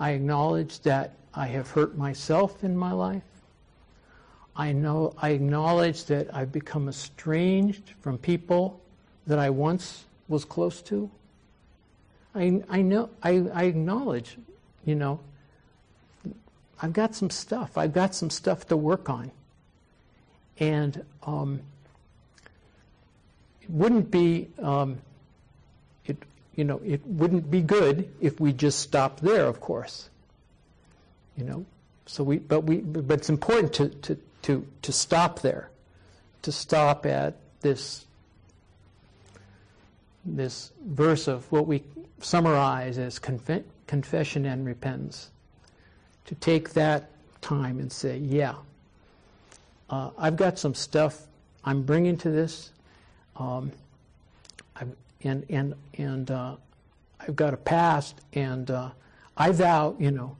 I 0.00 0.12
acknowledge 0.12 0.80
that 0.80 1.12
I 1.34 1.46
have 1.48 1.70
hurt 1.70 1.96
myself 1.96 2.64
in 2.64 2.76
my 2.76 2.92
life. 2.92 3.22
I 4.56 4.72
know 4.72 5.14
I 5.18 5.30
acknowledge 5.30 6.06
that 6.06 6.34
I've 6.34 6.50
become 6.50 6.88
estranged 6.88 7.92
from 8.00 8.16
people 8.16 8.80
that 9.26 9.38
I 9.38 9.50
once 9.50 10.04
was 10.26 10.46
close 10.46 10.80
to. 10.82 11.10
I, 12.34 12.62
I 12.70 12.80
know, 12.80 13.10
I, 13.22 13.46
I 13.52 13.64
acknowledge, 13.64 14.38
you 14.86 14.94
know, 14.94 15.20
I've 16.80 16.94
got 16.94 17.14
some 17.14 17.28
stuff. 17.28 17.76
I've 17.76 17.92
got 17.92 18.14
some 18.14 18.30
stuff 18.30 18.66
to 18.68 18.76
work 18.76 19.10
on. 19.10 19.30
And 20.58 21.04
um, 21.24 21.60
it 23.60 23.70
wouldn't 23.70 24.10
be, 24.10 24.48
um, 24.60 24.98
you 26.60 26.64
know, 26.64 26.78
it 26.84 27.00
wouldn't 27.06 27.50
be 27.50 27.62
good 27.62 28.12
if 28.20 28.38
we 28.38 28.52
just 28.52 28.80
stopped 28.80 29.22
there, 29.22 29.46
of 29.46 29.62
course. 29.62 30.10
You 31.34 31.44
know, 31.44 31.64
so 32.04 32.22
we, 32.22 32.36
but 32.36 32.64
we, 32.64 32.76
but 32.80 33.20
it's 33.20 33.30
important 33.30 33.72
to, 33.72 33.88
to, 33.88 34.18
to, 34.42 34.66
to 34.82 34.92
stop 34.92 35.40
there, 35.40 35.70
to 36.42 36.52
stop 36.52 37.06
at 37.06 37.36
this, 37.62 38.04
this 40.22 40.70
verse 40.84 41.28
of 41.28 41.50
what 41.50 41.66
we 41.66 41.82
summarize 42.20 42.98
as 42.98 43.18
conf- 43.18 43.64
confession 43.86 44.44
and 44.44 44.66
repentance. 44.66 45.30
To 46.26 46.34
take 46.34 46.74
that 46.74 47.08
time 47.40 47.78
and 47.78 47.90
say, 47.90 48.18
yeah, 48.18 48.56
uh, 49.88 50.10
I've 50.18 50.36
got 50.36 50.58
some 50.58 50.74
stuff 50.74 51.22
I'm 51.64 51.84
bringing 51.84 52.18
to 52.18 52.30
this, 52.30 52.68
um, 53.36 53.72
and 55.22 55.44
and 55.48 55.74
and 55.94 56.30
uh, 56.30 56.56
I've 57.20 57.36
got 57.36 57.54
a 57.54 57.58
past, 57.58 58.20
and 58.32 58.70
uh, 58.70 58.90
I 59.36 59.52
vow, 59.52 59.94
you 59.98 60.10
know, 60.10 60.36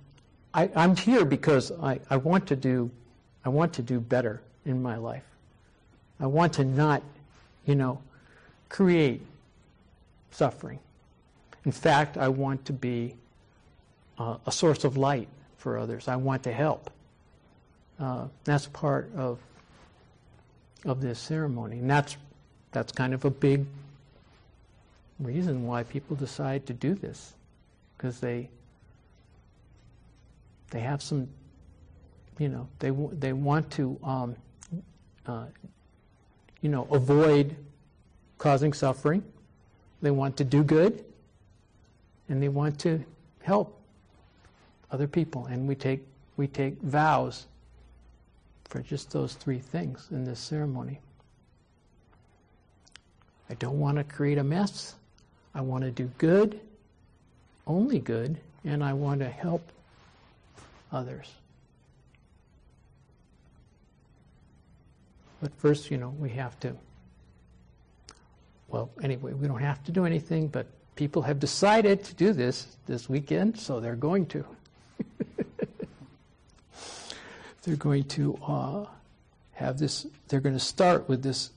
I, 0.55 0.71
I'm 0.75 0.97
here 0.97 1.25
because 1.25 1.73
I, 1.73 2.01
I 2.09 2.16
want 2.16 2.47
to 2.49 2.57
do, 2.57 2.90
I 3.45 3.49
want 3.51 3.75
to 3.75 3.83
do 3.83 4.01
better 4.01 4.40
in 4.64 4.83
my 4.83 4.97
life. 4.97 5.25
I 6.19 6.27
want 6.27 6.55
to 6.55 6.64
not, 6.64 7.03
you 7.66 7.75
know, 7.75 8.01
create 8.69 9.23
suffering. 10.31 10.79
In 11.64 11.73
fact, 11.73 12.16
I 12.16 12.29
want 12.29 12.64
to 12.66 12.73
be 12.73 13.14
uh, 14.19 14.37
a 14.47 14.53
source 14.53 14.85
of 14.85 14.97
light 14.97 15.29
for 15.59 15.79
others. 15.79 16.09
I 16.09 16.16
want 16.16 16.43
to 16.45 16.53
help. 16.53 16.90
Uh, 17.99 18.29
that's 18.45 18.66
part 18.66 19.11
of 19.14 19.38
of 20.87 21.03
this 21.03 21.19
ceremony, 21.19 21.79
and 21.79 21.90
that's 21.90 22.16
that's 22.73 22.90
kind 22.93 23.12
of 23.12 23.27
a 23.27 23.31
big 23.31 23.66
reason 25.21 25.67
why 25.67 25.83
people 25.83 26.17
decide 26.17 26.67
to 26.67 26.73
do 26.73 26.95
this, 26.95 27.35
because 27.97 28.21
they 28.21 28.49
they 30.71 30.81
have 30.81 31.03
some, 31.03 31.29
you 32.39 32.49
know, 32.49 32.69
they 32.79 32.91
they 33.13 33.33
want 33.33 33.71
to, 33.73 33.99
um, 34.03 34.37
uh, 35.27 35.45
you 36.61 36.69
know, 36.69 36.87
avoid 36.91 37.57
causing 38.39 38.73
suffering. 38.73 39.23
They 40.03 40.11
want 40.11 40.37
to 40.39 40.45
do 40.45 40.63
good, 40.63 41.05
and 42.29 42.43
they 42.43 42.49
want 42.49 42.79
to 42.81 43.05
help 43.43 43.79
other 44.91 45.07
people. 45.07 45.47
And 45.47 45.69
we 45.69 45.75
take 45.75 46.01
we 46.37 46.47
take 46.47 46.81
vows 46.81 47.47
for 48.65 48.81
just 48.81 49.11
those 49.11 49.35
three 49.35 49.59
things 49.59 50.09
in 50.11 50.25
this 50.25 50.39
ceremony. 50.39 51.01
I 53.51 53.55
don't 53.55 53.81
want 53.81 53.99
to 53.99 54.05
create 54.05 54.39
a 54.39 54.45
mess. 54.45 54.95
I 55.55 55.61
want 55.61 55.85
to 55.85 55.91
do 55.91 56.11
good, 56.19 56.61
only 57.67 57.99
good, 57.99 58.39
and 58.65 58.85
I 58.85 58.93
want 58.93 59.21
to 59.21 59.29
help 59.29 59.63
others. 60.93 61.33
But 65.41 65.53
first, 65.57 65.91
you 65.91 65.97
know, 65.97 66.11
we 66.19 66.29
have 66.31 66.59
to. 66.61 66.77
Well, 68.69 68.91
anyway, 69.03 69.33
we 69.33 69.49
don't 69.49 69.61
have 69.61 69.83
to 69.85 69.93
do 69.93 70.05
anything, 70.05 70.49
but 70.49 70.67
people 70.95 71.23
have 71.23 71.41
decided 71.41 72.05
to 72.05 72.15
do 72.15 72.33
this 72.33 72.77
this 72.87 73.09
weekend, 73.09 73.59
so 73.59 73.81
they're 73.81 73.97
going 73.97 74.27
to. 74.27 74.45
they're 77.63 77.77
going 77.77 78.05
to 78.05 78.39
uh, 78.47 78.85
have 79.53 79.79
this, 79.79 80.07
they're 80.29 80.41
going 80.41 80.55
to 80.55 80.61
start 80.61 81.09
with 81.09 81.23
this. 81.23 81.51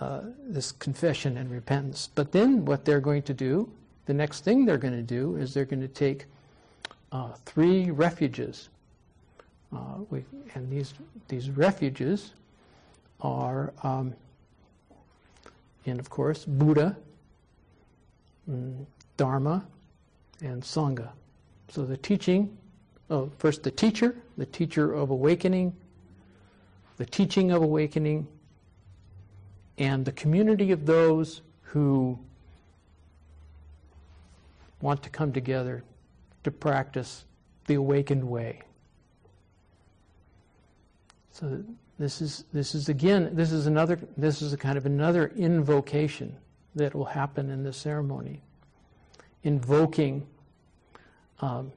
Uh, 0.00 0.20
this 0.46 0.70
confession 0.70 1.38
and 1.38 1.50
repentance. 1.50 2.08
But 2.14 2.30
then 2.30 2.64
what 2.64 2.84
they're 2.84 3.00
going 3.00 3.22
to 3.22 3.34
do, 3.34 3.68
the 4.06 4.14
next 4.14 4.44
thing 4.44 4.64
they're 4.64 4.78
going 4.78 4.94
to 4.94 5.02
do 5.02 5.34
is 5.34 5.52
they're 5.52 5.64
going 5.64 5.80
to 5.80 5.88
take 5.88 6.26
uh, 7.10 7.32
three 7.44 7.90
refuges. 7.90 8.68
Uh, 9.74 9.96
we, 10.08 10.24
and 10.54 10.70
these, 10.70 10.94
these 11.26 11.50
refuges 11.50 12.34
are, 13.22 13.72
um, 13.82 14.14
and 15.84 15.98
of 15.98 16.08
course, 16.10 16.44
Buddha, 16.44 16.96
mm, 18.48 18.86
Dharma, 19.16 19.66
and 20.42 20.62
Sangha. 20.62 21.10
So 21.70 21.84
the 21.84 21.96
teaching, 21.96 22.56
oh, 23.10 23.32
first 23.38 23.64
the 23.64 23.72
teacher, 23.72 24.14
the 24.36 24.46
teacher 24.46 24.92
of 24.92 25.10
awakening, 25.10 25.74
the 26.98 27.06
teaching 27.06 27.50
of 27.50 27.62
awakening, 27.62 28.28
and 29.78 30.04
the 30.04 30.12
community 30.12 30.72
of 30.72 30.84
those 30.86 31.40
who 31.62 32.18
want 34.80 35.02
to 35.02 35.10
come 35.10 35.32
together 35.32 35.84
to 36.44 36.50
practice 36.50 37.24
the 37.66 37.74
awakened 37.74 38.24
way. 38.24 38.60
So 41.32 41.62
this 41.98 42.20
is 42.20 42.44
this 42.52 42.74
is 42.74 42.88
again 42.88 43.30
this 43.32 43.52
is 43.52 43.66
another 43.66 43.98
this 44.16 44.42
is 44.42 44.52
a 44.52 44.56
kind 44.56 44.76
of 44.76 44.86
another 44.86 45.32
invocation 45.36 46.36
that 46.74 46.94
will 46.94 47.04
happen 47.04 47.50
in 47.50 47.62
the 47.62 47.72
ceremony, 47.72 48.40
invoking. 49.42 50.26
Um, 51.40 51.72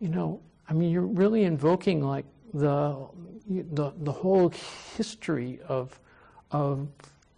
you 0.00 0.08
know, 0.08 0.40
I 0.68 0.72
mean, 0.72 0.90
you're 0.90 1.02
really 1.02 1.44
invoking 1.44 2.02
like 2.02 2.24
the 2.54 3.06
the 3.48 3.92
the 4.02 4.12
whole 4.12 4.52
history 4.96 5.60
of 5.66 5.98
of 6.52 6.86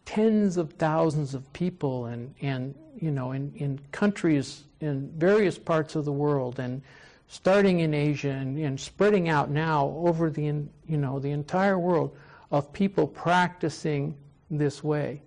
tens 0.05 0.57
of 0.57 0.73
thousands 0.75 1.35
of 1.35 1.51
people 1.53 2.07
and 2.07 2.35
and 2.43 2.75
you 3.01 3.11
know 3.11 3.33
in 3.33 3.53
in 3.57 3.81
countries 3.91 4.65
in 4.81 5.11
various 5.17 5.59
parts 5.59 5.97
of 5.97 6.05
the 6.05 6.13
world 6.13 6.59
and 6.59 6.83
starting 7.29 7.81
in 7.81 7.95
Asia 7.95 8.31
and, 8.31 8.59
and 8.59 8.79
spreading 8.79 9.29
out 9.29 9.51
now 9.51 9.89
over 9.97 10.31
the 10.31 10.43
you 10.43 10.97
know 10.97 11.19
the 11.19 11.31
entire 11.31 11.79
world 11.79 12.15
of 12.51 12.73
people 12.73 13.07
practicing 13.07 14.15
this 14.51 14.85
way. 14.85 15.21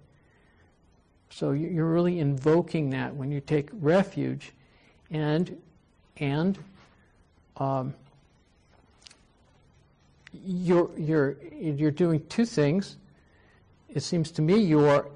So 1.29 1.51
you're 1.51 1.91
really 1.91 2.19
invoking 2.19 2.91
that 2.91 3.13
when 3.15 3.31
you 3.31 3.41
take 3.41 3.69
refuge, 3.73 4.53
and 5.11 5.61
and 6.17 6.57
um, 7.57 7.93
you're 10.31 10.89
you're 10.97 11.37
you're 11.51 11.91
doing 11.91 12.25
two 12.29 12.45
things. 12.45 12.97
It 13.93 14.01
seems 14.01 14.31
to 14.31 14.41
me 14.41 14.59
you're 14.59 15.07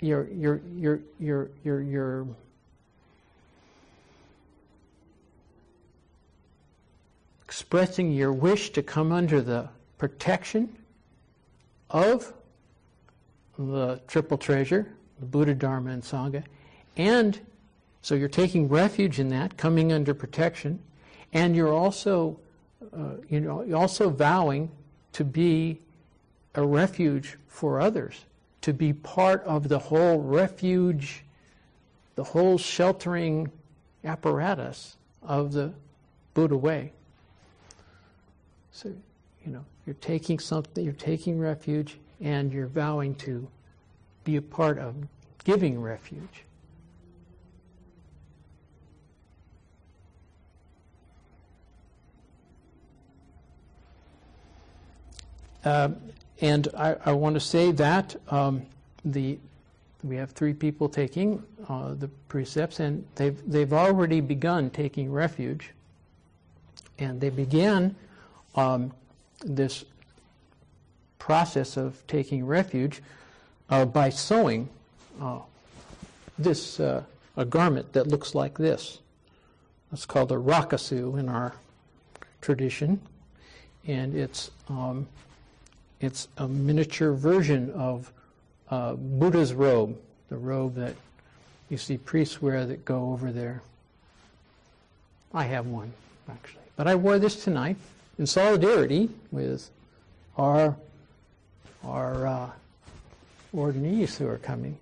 you're 0.00 0.28
you're 0.28 0.60
you're 0.76 1.00
you're 1.18 1.50
you're, 1.64 1.82
you're 1.82 2.26
expressing 7.44 8.12
your 8.12 8.32
wish 8.32 8.70
to 8.70 8.82
come 8.82 9.12
under 9.12 9.40
the 9.40 9.68
protection 9.98 10.74
of 11.90 12.32
the 13.58 14.00
triple 14.06 14.38
treasure, 14.38 14.86
the 15.18 15.26
Buddha, 15.26 15.54
Dharma, 15.54 15.90
and 15.90 16.02
Sangha, 16.02 16.44
and 16.96 17.38
so 18.02 18.14
you're 18.14 18.28
taking 18.28 18.68
refuge 18.68 19.18
in 19.18 19.28
that, 19.30 19.56
coming 19.56 19.92
under 19.92 20.14
protection, 20.14 20.78
and 21.32 21.54
you're 21.54 21.72
also, 21.72 22.38
uh, 22.96 23.16
you 23.28 23.40
know, 23.40 23.62
you're 23.62 23.76
also 23.76 24.08
vowing 24.08 24.70
to 25.12 25.24
be 25.24 25.80
a 26.54 26.64
refuge 26.64 27.36
for 27.46 27.80
others, 27.80 28.24
to 28.62 28.72
be 28.72 28.92
part 28.92 29.42
of 29.44 29.68
the 29.68 29.78
whole 29.78 30.18
refuge, 30.20 31.24
the 32.14 32.24
whole 32.24 32.58
sheltering 32.58 33.50
apparatus 34.04 34.96
of 35.22 35.52
the 35.52 35.72
Buddha 36.34 36.56
way. 36.56 36.92
So, 38.72 38.88
you 39.44 39.52
know, 39.52 39.64
you're 39.86 39.94
taking 39.94 40.38
something, 40.38 40.84
you're 40.84 40.92
taking 40.94 41.38
refuge, 41.38 41.98
and 42.20 42.52
you're 42.52 42.66
vowing 42.66 43.14
to 43.16 43.48
be 44.24 44.36
a 44.36 44.42
part 44.42 44.78
of 44.78 44.94
giving 45.44 45.80
refuge. 45.80 46.44
Uh, 55.64 55.90
and 56.40 56.68
I, 56.76 56.96
I, 57.04 57.12
want 57.12 57.34
to 57.34 57.40
say 57.40 57.70
that 57.72 58.16
um, 58.28 58.62
the 59.04 59.38
we 60.02 60.16
have 60.16 60.30
three 60.30 60.54
people 60.54 60.88
taking 60.88 61.42
uh, 61.68 61.94
the 61.94 62.08
precepts, 62.28 62.80
and 62.80 63.04
they've 63.16 63.38
they've 63.50 63.72
already 63.72 64.20
begun 64.20 64.70
taking 64.70 65.12
refuge, 65.12 65.70
and 66.98 67.20
they 67.20 67.30
began 67.30 67.94
um, 68.54 68.92
this 69.44 69.84
process 71.18 71.76
of 71.76 72.04
taking 72.06 72.46
refuge 72.46 73.02
uh, 73.68 73.84
by 73.84 74.08
sewing 74.08 74.68
uh, 75.20 75.38
this 76.38 76.80
uh, 76.80 77.02
a 77.36 77.44
garment 77.44 77.92
that 77.92 78.06
looks 78.06 78.34
like 78.34 78.56
this. 78.56 78.98
It's 79.92 80.06
called 80.06 80.32
a 80.32 80.36
rakusu 80.36 81.18
in 81.18 81.28
our 81.28 81.54
tradition, 82.40 83.00
and 83.86 84.14
it's 84.14 84.50
um, 84.68 85.06
it's 86.00 86.28
a 86.38 86.48
miniature 86.48 87.12
version 87.12 87.70
of 87.72 88.12
uh, 88.70 88.94
Buddha's 88.94 89.52
robe, 89.52 89.96
the 90.28 90.36
robe 90.36 90.74
that 90.76 90.94
you 91.68 91.76
see 91.76 91.98
priests 91.98 92.40
wear 92.40 92.66
that 92.66 92.84
go 92.84 93.12
over 93.12 93.32
there. 93.32 93.62
I 95.32 95.44
have 95.44 95.66
one 95.66 95.92
actually, 96.28 96.62
but 96.76 96.88
I 96.88 96.94
wore 96.94 97.18
this 97.18 97.44
tonight 97.44 97.76
in 98.18 98.26
solidarity 98.26 99.10
with 99.30 99.70
our 100.36 100.76
our 101.84 102.26
uh, 102.26 102.50
ordinees 103.54 104.16
who 104.16 104.26
are 104.26 104.38
coming. 104.38 104.76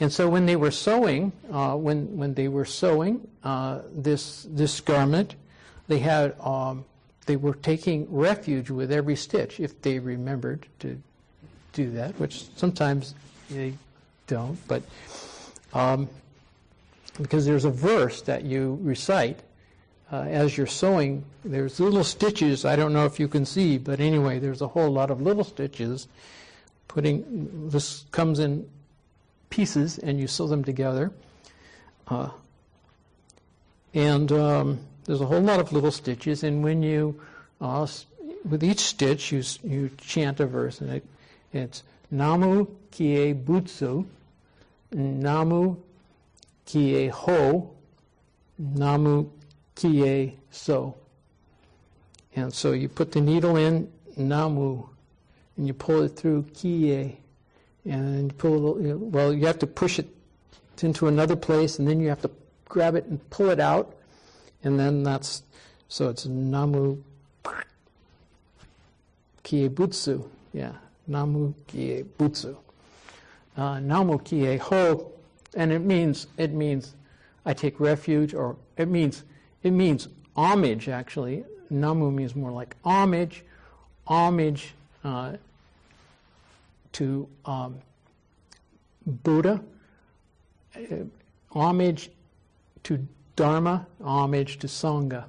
And 0.00 0.12
so 0.12 0.28
when 0.28 0.46
they 0.46 0.56
were 0.56 0.70
sewing, 0.70 1.32
uh, 1.50 1.74
when 1.74 2.16
when 2.16 2.34
they 2.34 2.48
were 2.48 2.64
sewing 2.64 3.26
uh, 3.42 3.80
this 3.94 4.46
this 4.50 4.80
garment, 4.80 5.34
they 5.88 5.98
had 5.98 6.38
um, 6.40 6.84
they 7.26 7.36
were 7.36 7.54
taking 7.54 8.06
refuge 8.10 8.70
with 8.70 8.90
every 8.90 9.16
stitch 9.16 9.60
if 9.60 9.80
they 9.82 9.98
remembered 9.98 10.66
to 10.80 11.00
do 11.72 11.90
that, 11.92 12.18
which 12.18 12.46
sometimes 12.56 13.14
they 13.50 13.74
don't. 14.26 14.58
But 14.66 14.82
um, 15.74 16.08
because 17.20 17.44
there's 17.44 17.64
a 17.64 17.70
verse 17.70 18.22
that 18.22 18.44
you 18.44 18.78
recite 18.82 19.40
uh, 20.12 20.22
as 20.22 20.56
you're 20.56 20.66
sewing, 20.68 21.24
there's 21.44 21.80
little 21.80 22.04
stitches. 22.04 22.64
I 22.64 22.76
don't 22.76 22.92
know 22.92 23.06
if 23.06 23.18
you 23.18 23.26
can 23.26 23.44
see, 23.44 23.76
but 23.76 23.98
anyway, 23.98 24.38
there's 24.38 24.62
a 24.62 24.68
whole 24.68 24.90
lot 24.90 25.10
of 25.10 25.20
little 25.20 25.42
stitches. 25.42 26.06
Putting 26.86 27.68
this 27.68 28.04
comes 28.12 28.38
in 28.38 28.68
pieces 29.50 29.98
and 29.98 30.20
you 30.20 30.28
sew 30.28 30.46
them 30.46 30.62
together. 30.62 31.12
Uh, 32.06 32.30
and 33.94 34.30
um, 34.30 34.78
there's 35.06 35.20
a 35.20 35.26
whole 35.26 35.40
lot 35.40 35.60
of 35.60 35.72
little 35.72 35.92
stitches, 35.92 36.42
and 36.42 36.62
when 36.62 36.82
you, 36.82 37.20
uh, 37.60 37.86
with 38.44 38.62
each 38.64 38.80
stitch, 38.80 39.32
you, 39.32 39.42
you 39.62 39.90
chant 39.98 40.40
a 40.40 40.46
verse, 40.46 40.80
and 40.80 40.90
it, 40.90 41.04
it's 41.52 41.82
Namu 42.10 42.66
Kie 42.90 43.34
Butsu, 43.34 44.04
Namu 44.92 45.76
Kie 46.66 47.08
Ho, 47.08 47.70
Namu 48.58 49.30
Kie 49.74 50.34
So. 50.50 50.96
And 52.34 52.52
so 52.52 52.72
you 52.72 52.88
put 52.88 53.12
the 53.12 53.20
needle 53.20 53.56
in 53.56 53.90
Namu, 54.16 54.86
and 55.56 55.66
you 55.66 55.72
pull 55.72 56.02
it 56.02 56.10
through 56.10 56.46
Kie, 56.52 57.16
and 57.84 58.36
pull 58.38 58.84
it, 58.84 58.98
well, 58.98 59.32
you 59.32 59.46
have 59.46 59.60
to 59.60 59.66
push 59.66 59.98
it 59.98 60.08
into 60.82 61.06
another 61.06 61.36
place, 61.36 61.78
and 61.78 61.88
then 61.88 62.00
you 62.00 62.08
have 62.08 62.22
to 62.22 62.30
grab 62.68 62.96
it 62.96 63.06
and 63.06 63.30
pull 63.30 63.50
it 63.50 63.60
out, 63.60 63.95
and 64.64 64.78
then 64.78 65.02
that's 65.02 65.42
so 65.88 66.08
it's 66.08 66.26
Namu 66.26 67.02
Kiebutsu, 69.44 70.28
yeah, 70.52 70.72
Namu 71.06 71.54
Kiebutsu. 71.68 72.56
Uh, 73.56 73.80
namu 73.80 74.18
Kie 74.18 74.58
Ho, 74.58 75.12
and 75.54 75.72
it 75.72 75.78
means 75.78 76.26
it 76.36 76.52
means 76.52 76.94
I 77.46 77.54
take 77.54 77.80
refuge, 77.80 78.34
or 78.34 78.56
it 78.76 78.88
means 78.88 79.24
it 79.62 79.70
means 79.70 80.08
homage. 80.36 80.90
Actually, 80.90 81.44
Namu 81.70 82.10
means 82.10 82.36
more 82.36 82.50
like 82.50 82.76
homage, 82.84 83.44
homage 84.06 84.74
uh, 85.04 85.36
to 86.92 87.26
um, 87.46 87.78
Buddha, 89.06 89.62
uh, 90.76 90.80
homage 91.50 92.10
to 92.82 93.06
Dharma, 93.36 93.86
homage 94.02 94.58
to 94.58 94.66
Sangha. 94.66 95.24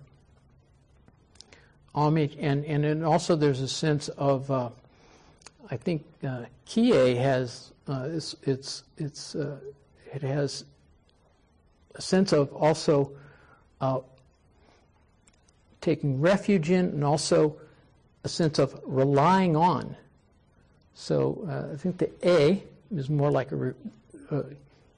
Homage, 1.93 2.37
and, 2.39 2.65
and 2.65 2.83
then 2.83 3.03
also 3.03 3.35
there's 3.35 3.61
a 3.61 3.67
sense 3.67 4.07
of, 4.09 4.49
uh, 4.49 4.69
I 5.69 5.77
think 5.77 6.05
uh, 6.23 6.45
Kie 6.65 7.15
has, 7.15 7.71
uh, 7.87 8.07
it's, 8.09 8.35
it's, 8.43 8.83
it's 8.97 9.35
uh, 9.35 9.57
it 10.13 10.21
has 10.21 10.65
a 11.95 12.01
sense 12.01 12.33
of 12.33 12.53
also 12.53 13.11
uh, 13.81 13.99
taking 15.81 16.19
refuge 16.21 16.69
in 16.69 16.85
and 16.85 17.03
also 17.03 17.57
a 18.23 18.29
sense 18.29 18.59
of 18.59 18.79
relying 18.85 19.55
on. 19.55 19.95
So 20.93 21.45
uh, 21.47 21.73
I 21.73 21.77
think 21.77 21.97
the 21.97 22.09
A 22.27 22.63
is 22.95 23.09
more 23.09 23.31
like 23.31 23.51
a 23.51 23.55
re- 23.55 23.73
uh, 24.31 24.43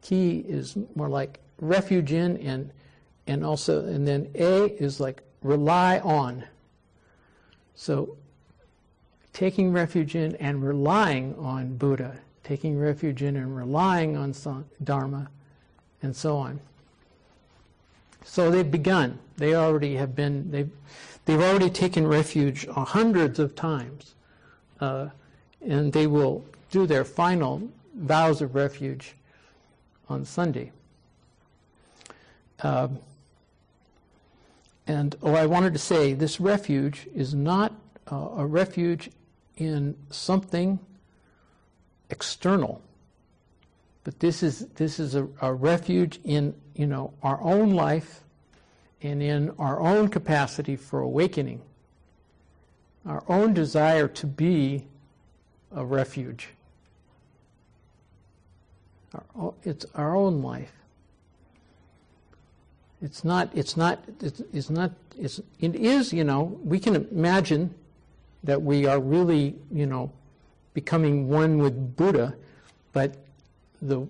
key 0.02 0.43
is 0.48 0.78
more 0.95 1.10
like 1.10 1.39
refuge 1.60 2.13
in 2.13 2.38
and 2.38 2.72
and 3.30 3.46
also 3.46 3.86
and 3.86 4.08
then 4.08 4.28
A 4.36 4.65
is 4.82 5.00
like 5.00 5.22
rely 5.44 6.00
on. 6.00 6.44
So 7.76 8.18
taking 9.34 9.72
refuge 9.72 10.15
in 10.15 10.36
and 10.38 10.68
relying 10.68 11.36
on 11.36 11.78
Buddha, 11.78 12.18
taking 12.44 12.78
refuge 12.80 13.22
in 13.22 13.36
and 13.38 13.56
relying 13.56 14.18
on 14.18 14.34
Dharma, 14.84 15.30
and 16.02 16.15
so 16.15 16.38
on. 16.38 16.60
So 18.26 18.50
they've 18.50 18.70
begun. 18.70 19.20
They 19.38 19.54
already 19.54 19.96
have 19.96 20.15
been. 20.15 20.50
They've 20.50 20.72
they've 21.26 21.39
already 21.39 21.70
taken 21.70 22.08
refuge 22.08 22.68
hundreds 22.68 23.38
of 23.38 23.56
times. 23.56 24.15
Uh, 24.82 25.10
and 25.62 25.94
they 25.94 26.08
will 26.08 26.44
do 26.72 26.88
their 26.88 27.04
final 27.04 27.62
vows 27.94 28.42
of 28.42 28.56
refuge 28.56 29.13
on 30.08 30.26
Sunday. 30.26 30.72
Um, 32.62 32.98
and 34.89 35.15
oh, 35.21 35.36
I 35.36 35.45
wanted 35.45 35.73
to 35.73 35.80
say 35.80 36.13
this 36.13 36.39
refuge 36.39 37.08
is 37.13 37.36
not 37.36 37.73
uh, 38.12 38.30
a 38.38 38.45
refuge 38.45 39.12
in 39.56 39.95
something 40.10 40.80
external, 42.10 42.82
but 44.04 44.19
this 44.19 44.41
is 44.41 44.65
this 44.75 44.99
is 44.99 45.13
a, 45.13 45.28
a 45.43 45.54
refuge 45.54 46.19
in 46.23 46.56
you 46.73 46.88
know 46.88 47.13
our 47.21 47.39
own 47.43 47.69
life 47.69 48.23
and 49.04 49.21
in 49.21 49.52
our 49.60 49.80
own 49.80 50.08
capacity 50.08 50.75
for 50.75 51.02
awakening, 51.02 51.62
our 53.06 53.23
own 53.28 53.54
desire 53.54 54.08
to 54.08 54.25
be 54.25 54.88
a 55.71 55.86
refuge. 55.86 56.49
Our, 59.36 59.54
it's 59.62 59.86
our 59.93 60.15
own 60.15 60.41
life. 60.41 60.73
It's 63.01 63.23
not, 63.23 63.49
it's 63.53 63.77
not, 63.77 64.03
it's 64.21 64.69
not, 64.69 64.91
it's, 65.17 65.39
it 65.59 65.75
is, 65.75 66.12
you 66.12 66.23
know, 66.23 66.59
we 66.63 66.79
can 66.79 66.95
imagine 66.95 67.73
that 68.43 68.62
we 68.62 68.85
are 68.85 68.99
really, 68.99 69.55
you 69.71 69.85
know, 69.85 70.12
becoming 70.73 71.29
one 71.29 71.57
with 71.57 71.95
Buddha, 71.95 72.35
but 72.93 73.15
the 73.81 74.07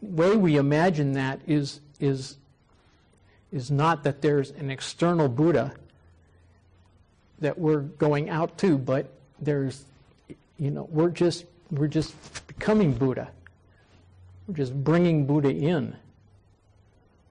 way 0.00 0.36
we 0.36 0.56
imagine 0.56 1.12
that 1.12 1.40
is, 1.46 1.80
is, 2.00 2.36
is 3.52 3.70
not 3.70 4.02
that 4.04 4.22
there's 4.22 4.50
an 4.50 4.70
external 4.70 5.28
Buddha 5.28 5.72
that 7.38 7.58
we're 7.58 7.80
going 7.80 8.30
out 8.30 8.56
to, 8.58 8.78
but 8.78 9.12
there's 9.40 9.84
you 10.62 10.70
know, 10.70 10.86
we're 10.92 11.08
just 11.08 11.46
we're 11.72 11.88
just 11.88 12.14
becoming 12.46 12.92
Buddha. 12.92 13.28
We're 14.46 14.54
just 14.54 14.84
bringing 14.84 15.26
Buddha 15.26 15.50
in. 15.50 15.96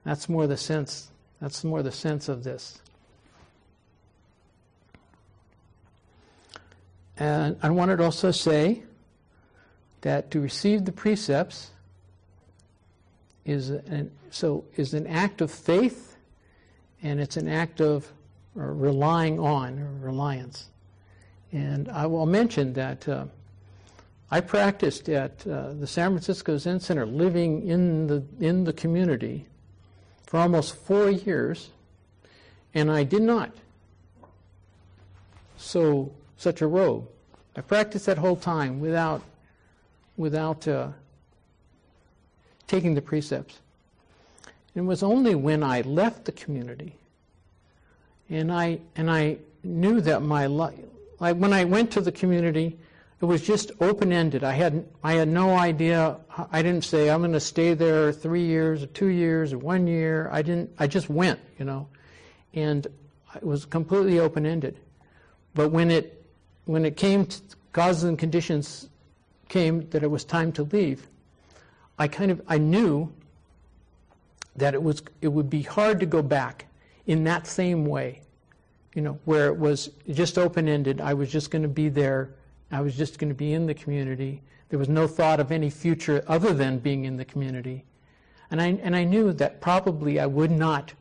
That's 0.04 0.28
more 0.28 0.46
the 0.46 0.56
sense. 0.56 1.10
That's 1.40 1.64
more 1.64 1.82
the 1.82 1.92
sense 1.92 2.28
of 2.28 2.44
this. 2.44 2.78
And 7.18 7.56
I 7.62 7.70
wanted 7.70 7.98
to 7.98 8.04
also 8.04 8.30
say 8.30 8.82
that 10.00 10.30
to 10.32 10.40
receive 10.40 10.84
the 10.84 10.92
precepts 10.92 11.70
is 13.44 13.70
an, 13.70 14.10
so 14.30 14.64
is 14.76 14.94
an 14.94 15.06
act 15.06 15.40
of 15.40 15.50
faith, 15.50 16.16
and 17.02 17.20
it's 17.20 17.36
an 17.36 17.48
act 17.48 17.80
of 17.80 18.10
relying 18.54 19.38
on 19.38 19.78
or 19.78 19.90
reliance. 20.00 20.68
And 21.52 21.88
I 21.88 22.06
will 22.06 22.26
mention 22.26 22.72
that 22.74 23.06
uh, 23.08 23.26
I 24.30 24.40
practiced 24.40 25.08
at 25.08 25.46
uh, 25.46 25.74
the 25.74 25.86
San 25.86 26.10
Francisco 26.12 26.56
Zen 26.56 26.80
Center, 26.80 27.04
living 27.04 27.66
in 27.68 28.06
the, 28.06 28.24
in 28.40 28.64
the 28.64 28.72
community 28.72 29.46
for 30.32 30.38
almost 30.38 30.74
four 30.74 31.10
years, 31.10 31.68
and 32.72 32.90
I 32.90 33.04
did 33.04 33.20
not 33.20 33.50
sew 35.58 36.10
such 36.38 36.62
a 36.62 36.66
robe. 36.66 37.06
I 37.54 37.60
practiced 37.60 38.06
that 38.06 38.16
whole 38.16 38.36
time 38.36 38.80
without, 38.80 39.20
without 40.16 40.66
uh, 40.66 40.88
taking 42.66 42.94
the 42.94 43.02
precepts. 43.02 43.58
It 44.74 44.80
was 44.80 45.02
only 45.02 45.34
when 45.34 45.62
I 45.62 45.82
left 45.82 46.24
the 46.24 46.32
community 46.32 46.94
and 48.30 48.50
I, 48.50 48.78
and 48.96 49.10
I 49.10 49.36
knew 49.62 50.00
that 50.00 50.22
my 50.22 50.46
life, 50.46 50.78
like 51.20 51.36
when 51.36 51.52
I 51.52 51.66
went 51.66 51.90
to 51.90 52.00
the 52.00 52.10
community, 52.10 52.78
it 53.22 53.26
was 53.26 53.40
just 53.40 53.70
open-ended. 53.80 54.42
I 54.42 54.52
had 54.52 54.84
I 55.04 55.12
had 55.12 55.28
no 55.28 55.50
idea. 55.50 56.18
I 56.50 56.60
didn't 56.60 56.82
say 56.82 57.08
I'm 57.08 57.20
going 57.20 57.32
to 57.32 57.40
stay 57.40 57.72
there 57.72 58.10
three 58.10 58.44
years 58.44 58.82
or 58.82 58.86
two 58.86 59.06
years 59.06 59.52
or 59.52 59.58
one 59.58 59.86
year. 59.86 60.28
I 60.32 60.42
didn't. 60.42 60.70
I 60.76 60.88
just 60.88 61.08
went, 61.08 61.38
you 61.56 61.64
know, 61.64 61.86
and 62.52 62.84
it 63.36 63.44
was 63.44 63.64
completely 63.64 64.18
open-ended. 64.18 64.76
But 65.54 65.68
when 65.68 65.92
it 65.92 66.24
when 66.64 66.84
it 66.84 66.96
came 66.96 67.26
to 67.26 67.40
causes 67.72 68.02
and 68.02 68.18
conditions 68.18 68.88
came 69.48 69.88
that 69.90 70.02
it 70.02 70.10
was 70.10 70.24
time 70.24 70.50
to 70.52 70.64
leave, 70.64 71.06
I 72.00 72.08
kind 72.08 72.32
of 72.32 72.42
I 72.48 72.58
knew 72.58 73.12
that 74.56 74.74
it 74.74 74.82
was 74.82 75.00
it 75.20 75.28
would 75.28 75.48
be 75.48 75.62
hard 75.62 76.00
to 76.00 76.06
go 76.06 76.22
back 76.22 76.66
in 77.06 77.22
that 77.22 77.46
same 77.46 77.86
way, 77.86 78.22
you 78.94 79.02
know, 79.02 79.20
where 79.26 79.46
it 79.46 79.56
was 79.56 79.90
just 80.10 80.38
open-ended. 80.38 81.00
I 81.00 81.14
was 81.14 81.30
just 81.30 81.52
going 81.52 81.62
to 81.62 81.68
be 81.68 81.88
there 81.88 82.34
I 82.72 82.80
was 82.80 82.96
just 82.96 83.18
going 83.18 83.28
to 83.28 83.34
be 83.34 83.52
in 83.52 83.66
the 83.66 83.74
community. 83.74 84.42
There 84.70 84.78
was 84.78 84.88
no 84.88 85.06
thought 85.06 85.38
of 85.38 85.52
any 85.52 85.68
future 85.68 86.24
other 86.26 86.54
than 86.54 86.78
being 86.78 87.04
in 87.04 87.18
the 87.18 87.24
community. 87.24 87.84
And 88.50 88.60
I, 88.60 88.78
and 88.82 88.96
I 88.96 89.04
knew 89.04 89.32
that 89.34 89.60
probably 89.60 90.18
I 90.18 90.26
would 90.26 90.50
not, 90.50 90.94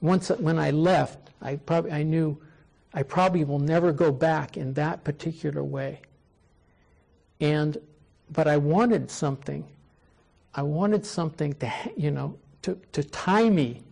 once 0.00 0.28
when 0.28 0.58
I 0.58 0.72
left, 0.72 1.30
I, 1.40 1.56
probably, 1.56 1.92
I 1.92 2.02
knew 2.02 2.36
I 2.92 3.04
probably 3.04 3.44
will 3.44 3.60
never 3.60 3.92
go 3.92 4.10
back 4.10 4.56
in 4.56 4.74
that 4.74 5.04
particular 5.04 5.62
way. 5.62 6.00
And, 7.40 7.78
but 8.32 8.48
I 8.48 8.56
wanted 8.56 9.10
something. 9.10 9.64
I 10.54 10.62
wanted 10.62 11.06
something 11.06 11.54
to, 11.54 11.72
you 11.96 12.10
know, 12.10 12.36
to, 12.62 12.76
to 12.92 13.04
tie 13.04 13.48
me, 13.48 13.82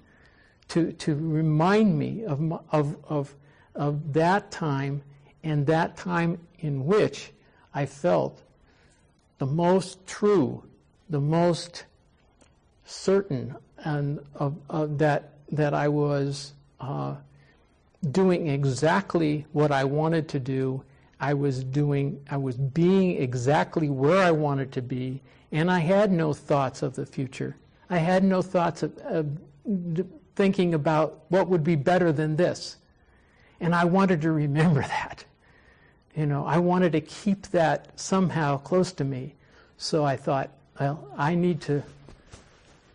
to, 0.68 0.90
to 0.92 1.14
remind 1.14 1.96
me 1.96 2.24
of, 2.24 2.40
of, 2.72 2.96
of, 3.08 3.34
of 3.76 4.12
that 4.14 4.50
time 4.50 5.02
and 5.46 5.64
that 5.66 5.96
time 5.96 6.38
in 6.58 6.84
which 6.84 7.30
I 7.72 7.86
felt 7.86 8.42
the 9.38 9.46
most 9.46 10.04
true, 10.04 10.64
the 11.08 11.20
most 11.20 11.84
certain, 12.84 13.54
and 13.78 14.18
of, 14.34 14.56
of 14.68 14.98
that 14.98 15.34
that 15.52 15.72
I 15.72 15.86
was 15.86 16.52
uh, 16.80 17.14
doing 18.10 18.48
exactly 18.48 19.46
what 19.52 19.70
I 19.70 19.84
wanted 19.84 20.28
to 20.30 20.40
do. 20.40 20.82
I 21.20 21.34
was 21.34 21.62
doing, 21.62 22.20
I 22.28 22.38
was 22.38 22.56
being 22.56 23.22
exactly 23.22 23.88
where 23.88 24.20
I 24.20 24.32
wanted 24.32 24.72
to 24.72 24.82
be, 24.82 25.22
and 25.52 25.70
I 25.70 25.78
had 25.78 26.10
no 26.10 26.32
thoughts 26.32 26.82
of 26.82 26.96
the 26.96 27.06
future. 27.06 27.54
I 27.88 27.98
had 27.98 28.24
no 28.24 28.42
thoughts 28.42 28.82
of, 28.82 28.98
of 28.98 29.38
thinking 30.34 30.74
about 30.74 31.24
what 31.28 31.46
would 31.46 31.62
be 31.62 31.76
better 31.76 32.10
than 32.10 32.34
this. 32.34 32.78
And 33.60 33.76
I 33.76 33.84
wanted 33.84 34.20
to 34.22 34.32
remember 34.32 34.80
that 34.96 35.24
you 36.16 36.24
know, 36.24 36.46
I 36.46 36.56
wanted 36.58 36.92
to 36.92 37.00
keep 37.02 37.48
that 37.48 37.88
somehow 38.00 38.56
close 38.56 38.90
to 38.92 39.04
me. 39.04 39.34
So 39.76 40.04
I 40.04 40.16
thought, 40.16 40.50
well, 40.80 41.06
I 41.16 41.34
need 41.34 41.60
to, 41.62 41.82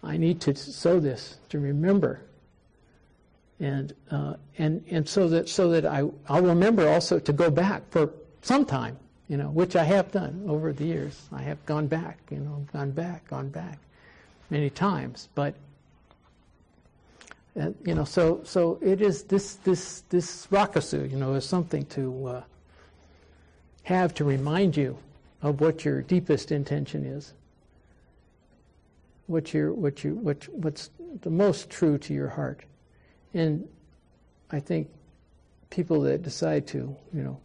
I 0.03 0.17
need 0.17 0.41
to 0.41 0.55
sew 0.55 0.99
this 0.99 1.37
to 1.49 1.59
remember. 1.59 2.21
And, 3.59 3.93
uh, 4.09 4.33
and, 4.57 4.83
and 4.89 5.07
so 5.07 5.29
that, 5.29 5.47
so 5.47 5.69
that 5.69 5.85
I, 5.85 6.09
I'll 6.27 6.41
remember 6.41 6.87
also 6.89 7.19
to 7.19 7.31
go 7.31 7.51
back 7.51 7.83
for 7.91 8.11
some 8.41 8.65
time, 8.65 8.97
you 9.27 9.37
know, 9.37 9.51
which 9.51 9.75
I 9.75 9.83
have 9.83 10.11
done 10.11 10.43
over 10.47 10.73
the 10.73 10.85
years. 10.85 11.21
I 11.31 11.43
have 11.43 11.63
gone 11.67 11.85
back, 11.85 12.17
you 12.31 12.39
know, 12.39 12.65
gone 12.73 12.89
back, 12.89 13.27
gone 13.27 13.49
back 13.49 13.77
many 14.49 14.71
times. 14.71 15.29
But, 15.35 15.53
uh, 17.59 17.69
you 17.85 17.93
know, 17.93 18.03
so, 18.03 18.41
so 18.43 18.79
it 18.81 18.99
is 18.99 19.23
this, 19.23 19.55
this, 19.55 20.01
this 20.09 20.47
rakusu, 20.47 21.11
you 21.11 21.17
know, 21.17 21.35
is 21.35 21.45
something 21.45 21.85
to, 21.85 22.25
uh, 22.25 22.41
have 23.83 24.13
to 24.15 24.23
remind 24.23 24.77
you 24.77 24.97
of 25.41 25.59
what 25.59 25.83
your 25.83 26.01
deepest 26.01 26.51
intention 26.51 27.05
is. 27.05 27.33
What 29.27 29.53
your, 29.53 29.73
what 29.73 30.03
you, 30.03 30.15
what, 30.15 30.47
what's 30.49 30.89
the 31.21 31.29
most 31.29 31.69
true 31.69 31.97
to 31.99 32.13
your 32.13 32.29
heart. 32.29 32.63
And 33.33 33.67
I 34.51 34.59
think 34.59 34.89
people 35.69 36.01
that 36.01 36.21
decide 36.21 36.67
to, 36.67 36.95
you 37.13 37.23
know, 37.23 37.39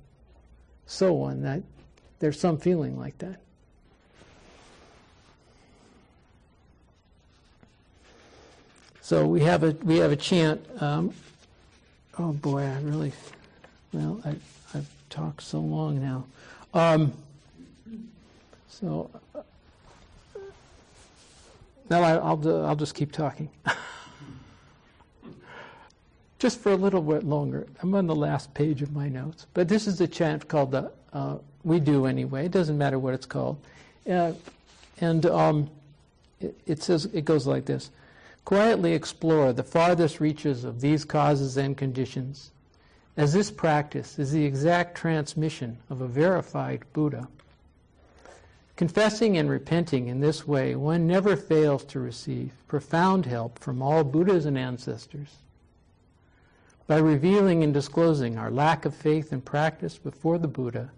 sew 0.87 1.22
on 1.22 1.43
that 1.43 1.62
there's 2.18 2.39
some 2.39 2.59
feeling 2.59 2.99
like 2.99 3.16
that. 3.18 3.41
So 9.03 9.26
we 9.26 9.43
have 9.43 9.62
a 9.62 9.70
we 9.84 9.99
have 9.99 10.11
a 10.11 10.16
chant. 10.16 10.66
Um, 10.80 11.14
oh 12.18 12.32
boy, 12.32 12.62
I 12.62 12.80
really 12.80 13.12
well 13.93 14.20
I 14.24 14.34
talked 15.16 15.42
so 15.42 15.60
long 15.60 15.98
now. 15.98 16.26
Um, 16.74 17.12
so 18.68 19.10
now 21.88 22.02
I, 22.02 22.34
will 22.34 22.66
I'll 22.66 22.76
just 22.76 22.94
keep 22.94 23.12
talking. 23.12 23.48
just 26.38 26.60
for 26.60 26.72
a 26.72 26.76
little 26.76 27.00
bit 27.00 27.24
longer. 27.24 27.66
I'm 27.80 27.94
on 27.94 28.06
the 28.06 28.14
last 28.14 28.52
page 28.52 28.82
of 28.82 28.92
my 28.92 29.08
notes. 29.08 29.46
But 29.54 29.68
this 29.68 29.86
is 29.86 30.02
a 30.02 30.06
chant 30.06 30.46
called 30.48 30.72
the 30.72 30.92
uh, 31.14 31.38
We 31.64 31.80
Do 31.80 32.04
Anyway. 32.04 32.44
It 32.44 32.52
doesn't 32.52 32.76
matter 32.76 32.98
what 32.98 33.14
it's 33.14 33.26
called. 33.26 33.56
Uh, 34.08 34.34
and 35.00 35.24
um, 35.26 35.70
it, 36.40 36.54
it 36.66 36.82
says, 36.82 37.06
it 37.06 37.24
goes 37.24 37.46
like 37.46 37.64
this 37.64 37.90
Quietly 38.44 38.92
explore 38.92 39.54
the 39.54 39.64
farthest 39.64 40.20
reaches 40.20 40.64
of 40.64 40.82
these 40.82 41.06
causes 41.06 41.56
and 41.56 41.74
conditions 41.74 42.50
as 43.16 43.32
this 43.32 43.50
practice 43.50 44.18
is 44.18 44.30
the 44.30 44.44
exact 44.44 44.94
transmission 44.96 45.78
of 45.88 46.02
a 46.02 46.08
verified 46.08 46.84
Buddha. 46.92 47.28
Confessing 48.76 49.38
and 49.38 49.48
repenting 49.48 50.08
in 50.08 50.20
this 50.20 50.46
way, 50.46 50.74
one 50.74 51.06
never 51.06 51.34
fails 51.34 51.82
to 51.86 51.98
receive 51.98 52.52
profound 52.68 53.24
help 53.24 53.58
from 53.58 53.80
all 53.80 54.04
Buddhas 54.04 54.44
and 54.44 54.58
ancestors. 54.58 55.36
By 56.86 56.98
revealing 56.98 57.64
and 57.64 57.72
disclosing 57.72 58.36
our 58.36 58.50
lack 58.50 58.84
of 58.84 58.94
faith 58.94 59.32
and 59.32 59.42
practice 59.42 59.96
before 59.96 60.36
the 60.36 60.46
Buddha, 60.46 60.90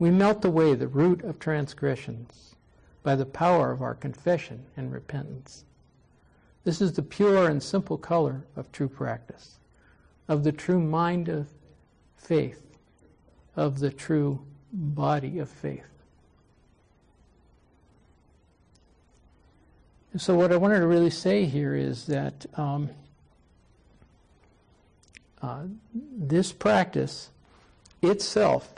we 0.00 0.10
melt 0.10 0.44
away 0.44 0.74
the 0.74 0.88
root 0.88 1.22
of 1.22 1.38
transgressions 1.38 2.56
by 3.04 3.14
the 3.14 3.24
power 3.24 3.70
of 3.70 3.80
our 3.80 3.94
confession 3.94 4.64
and 4.76 4.92
repentance. 4.92 5.64
This 6.64 6.80
is 6.80 6.94
the 6.94 7.02
pure 7.02 7.48
and 7.48 7.62
simple 7.62 7.96
color 7.96 8.42
of 8.56 8.72
true 8.72 8.88
practice 8.88 9.58
of 10.28 10.44
the 10.44 10.52
true 10.52 10.80
mind 10.80 11.28
of 11.28 11.48
faith, 12.16 12.62
of 13.56 13.78
the 13.78 13.90
true 13.90 14.40
body 14.72 15.38
of 15.38 15.48
faith. 15.48 15.86
So, 20.16 20.36
what 20.36 20.52
I 20.52 20.56
wanted 20.56 20.78
to 20.78 20.86
really 20.86 21.10
say 21.10 21.44
here 21.44 21.74
is 21.74 22.06
that 22.06 22.46
um, 22.54 22.90
uh, 25.42 25.64
this 25.92 26.52
practice 26.52 27.30
itself 28.00 28.74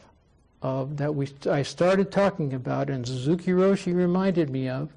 of 0.62 0.97
that 0.97 1.14
we 1.14 1.28
I 1.49 1.62
started 1.62 2.11
talking 2.11 2.55
about, 2.55 2.88
and 2.88 3.07
Suzuki 3.07 3.51
Roshi 3.51 3.94
reminded 3.94 4.49
me 4.49 4.68
of 4.68 4.92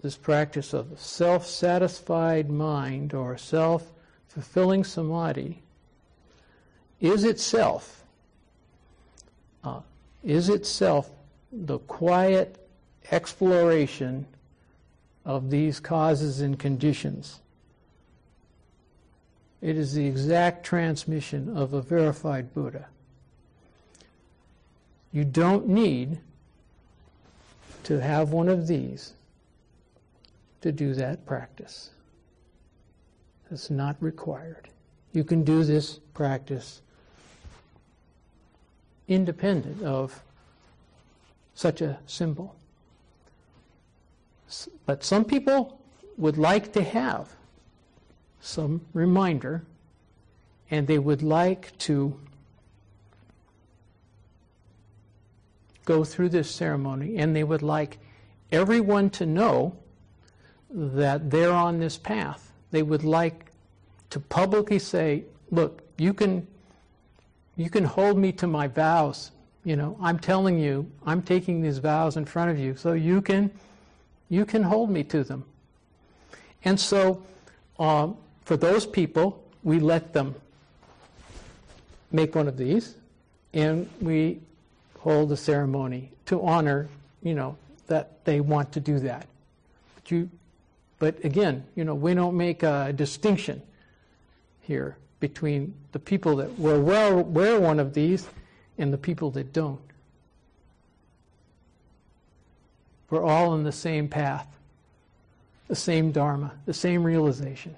this 0.00 0.16
practice 0.16 0.72
of 0.72 0.98
self-satisfied 0.98 2.48
mind 2.48 3.12
or 3.12 3.36
self 3.36 3.92
fulfilling 4.32 4.82
samadhi 4.82 5.60
is 7.00 7.24
itself 7.24 8.04
uh, 9.62 9.80
is 10.24 10.48
itself 10.48 11.10
the 11.52 11.78
quiet 11.80 12.56
exploration 13.10 14.26
of 15.24 15.50
these 15.50 15.78
causes 15.80 16.40
and 16.40 16.58
conditions. 16.58 17.40
It 19.60 19.76
is 19.76 19.94
the 19.94 20.06
exact 20.06 20.64
transmission 20.64 21.56
of 21.56 21.72
a 21.74 21.82
verified 21.82 22.52
Buddha. 22.54 22.86
You 25.12 25.24
don't 25.24 25.68
need 25.68 26.18
to 27.84 28.00
have 28.00 28.30
one 28.30 28.48
of 28.48 28.66
these 28.66 29.12
to 30.62 30.72
do 30.72 30.94
that 30.94 31.26
practice. 31.26 31.90
It's 33.52 33.68
not 33.68 33.96
required. 34.00 34.68
You 35.12 35.24
can 35.24 35.44
do 35.44 35.62
this 35.62 35.98
practice 36.14 36.80
independent 39.08 39.82
of 39.82 40.22
such 41.54 41.82
a 41.82 41.98
symbol. 42.06 42.56
But 44.86 45.04
some 45.04 45.26
people 45.26 45.78
would 46.16 46.38
like 46.38 46.72
to 46.72 46.82
have 46.82 47.28
some 48.40 48.80
reminder, 48.94 49.62
and 50.70 50.86
they 50.86 50.98
would 50.98 51.22
like 51.22 51.76
to 51.78 52.18
go 55.84 56.04
through 56.04 56.30
this 56.30 56.50
ceremony, 56.50 57.18
and 57.18 57.36
they 57.36 57.44
would 57.44 57.62
like 57.62 57.98
everyone 58.50 59.10
to 59.10 59.26
know 59.26 59.76
that 60.70 61.30
they're 61.30 61.52
on 61.52 61.78
this 61.78 61.98
path 61.98 62.51
they 62.72 62.82
would 62.82 63.04
like 63.04 63.52
to 64.10 64.18
publicly 64.18 64.80
say, 64.80 65.24
look, 65.50 65.82
you 65.96 66.12
can, 66.12 66.46
you 67.56 67.70
can 67.70 67.84
hold 67.84 68.18
me 68.18 68.32
to 68.32 68.46
my 68.46 68.66
vows 68.66 69.30
You 69.64 69.76
know, 69.76 69.96
I'm 70.02 70.18
telling 70.18 70.58
you, 70.58 70.90
I'm 71.06 71.22
taking 71.22 71.62
these 71.62 71.78
vows 71.78 72.16
in 72.16 72.24
front 72.24 72.50
of 72.50 72.58
you 72.58 72.74
so 72.74 72.92
you 72.92 73.22
can, 73.22 73.50
you 74.28 74.44
can 74.44 74.62
hold 74.62 74.90
me 74.90 75.04
to 75.04 75.22
them. 75.22 75.44
And 76.64 76.78
so, 76.78 77.22
um, 77.78 78.16
for 78.44 78.56
those 78.56 78.86
people, 78.86 79.42
we 79.62 79.78
let 79.78 80.12
them 80.12 80.34
make 82.10 82.34
one 82.34 82.48
of 82.48 82.56
these, 82.56 82.96
and 83.54 83.88
we 84.00 84.40
hold 84.98 85.30
a 85.30 85.36
ceremony 85.36 86.10
to 86.26 86.42
honor, 86.42 86.88
you 87.22 87.34
know, 87.34 87.56
that 87.86 88.24
they 88.24 88.40
want 88.40 88.72
to 88.72 88.80
do 88.80 88.98
that. 88.98 89.26
But 89.94 90.10
you, 90.10 90.30
but 91.02 91.24
again, 91.24 91.64
you 91.74 91.82
know, 91.82 91.96
we 91.96 92.14
don't 92.14 92.36
make 92.36 92.62
a 92.62 92.92
distinction 92.92 93.60
here 94.60 94.96
between 95.18 95.74
the 95.90 95.98
people 95.98 96.36
that 96.36 96.56
will 96.56 96.80
wear, 96.80 97.16
wear 97.16 97.58
one 97.58 97.80
of 97.80 97.92
these 97.92 98.28
and 98.78 98.92
the 98.92 98.98
people 98.98 99.32
that 99.32 99.52
don't. 99.52 99.80
We're 103.10 103.24
all 103.24 103.52
in 103.54 103.64
the 103.64 103.72
same 103.72 104.06
path, 104.06 104.46
the 105.66 105.74
same 105.74 106.12
Dharma, 106.12 106.52
the 106.66 106.72
same 106.72 107.02
realization. 107.02 107.74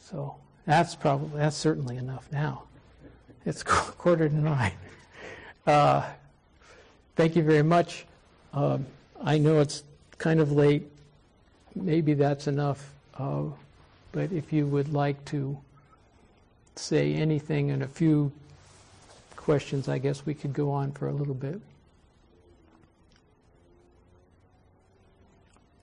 So 0.00 0.34
that's 0.66 0.96
probably, 0.96 1.38
that's 1.38 1.56
certainly 1.56 1.96
enough 1.96 2.26
now. 2.32 2.64
It's 3.46 3.62
quarter 3.62 4.28
to 4.28 4.34
nine. 4.34 4.72
Uh, 5.64 6.04
thank 7.14 7.36
you 7.36 7.44
very 7.44 7.62
much. 7.62 8.06
Um, 8.52 8.86
I 9.22 9.38
know 9.38 9.60
it's 9.60 9.82
kind 10.18 10.40
of 10.40 10.52
late. 10.52 10.90
Maybe 11.74 12.14
that's 12.14 12.46
enough. 12.46 12.92
Uh, 13.16 13.44
but 14.12 14.32
if 14.32 14.52
you 14.52 14.66
would 14.66 14.92
like 14.92 15.22
to 15.26 15.58
say 16.76 17.14
anything 17.14 17.70
and 17.70 17.82
a 17.82 17.88
few 17.88 18.32
questions, 19.36 19.88
I 19.88 19.98
guess 19.98 20.24
we 20.24 20.34
could 20.34 20.52
go 20.52 20.70
on 20.70 20.92
for 20.92 21.08
a 21.08 21.12
little 21.12 21.34
bit. 21.34 21.60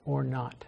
Or 0.04 0.22
not. 0.22 0.64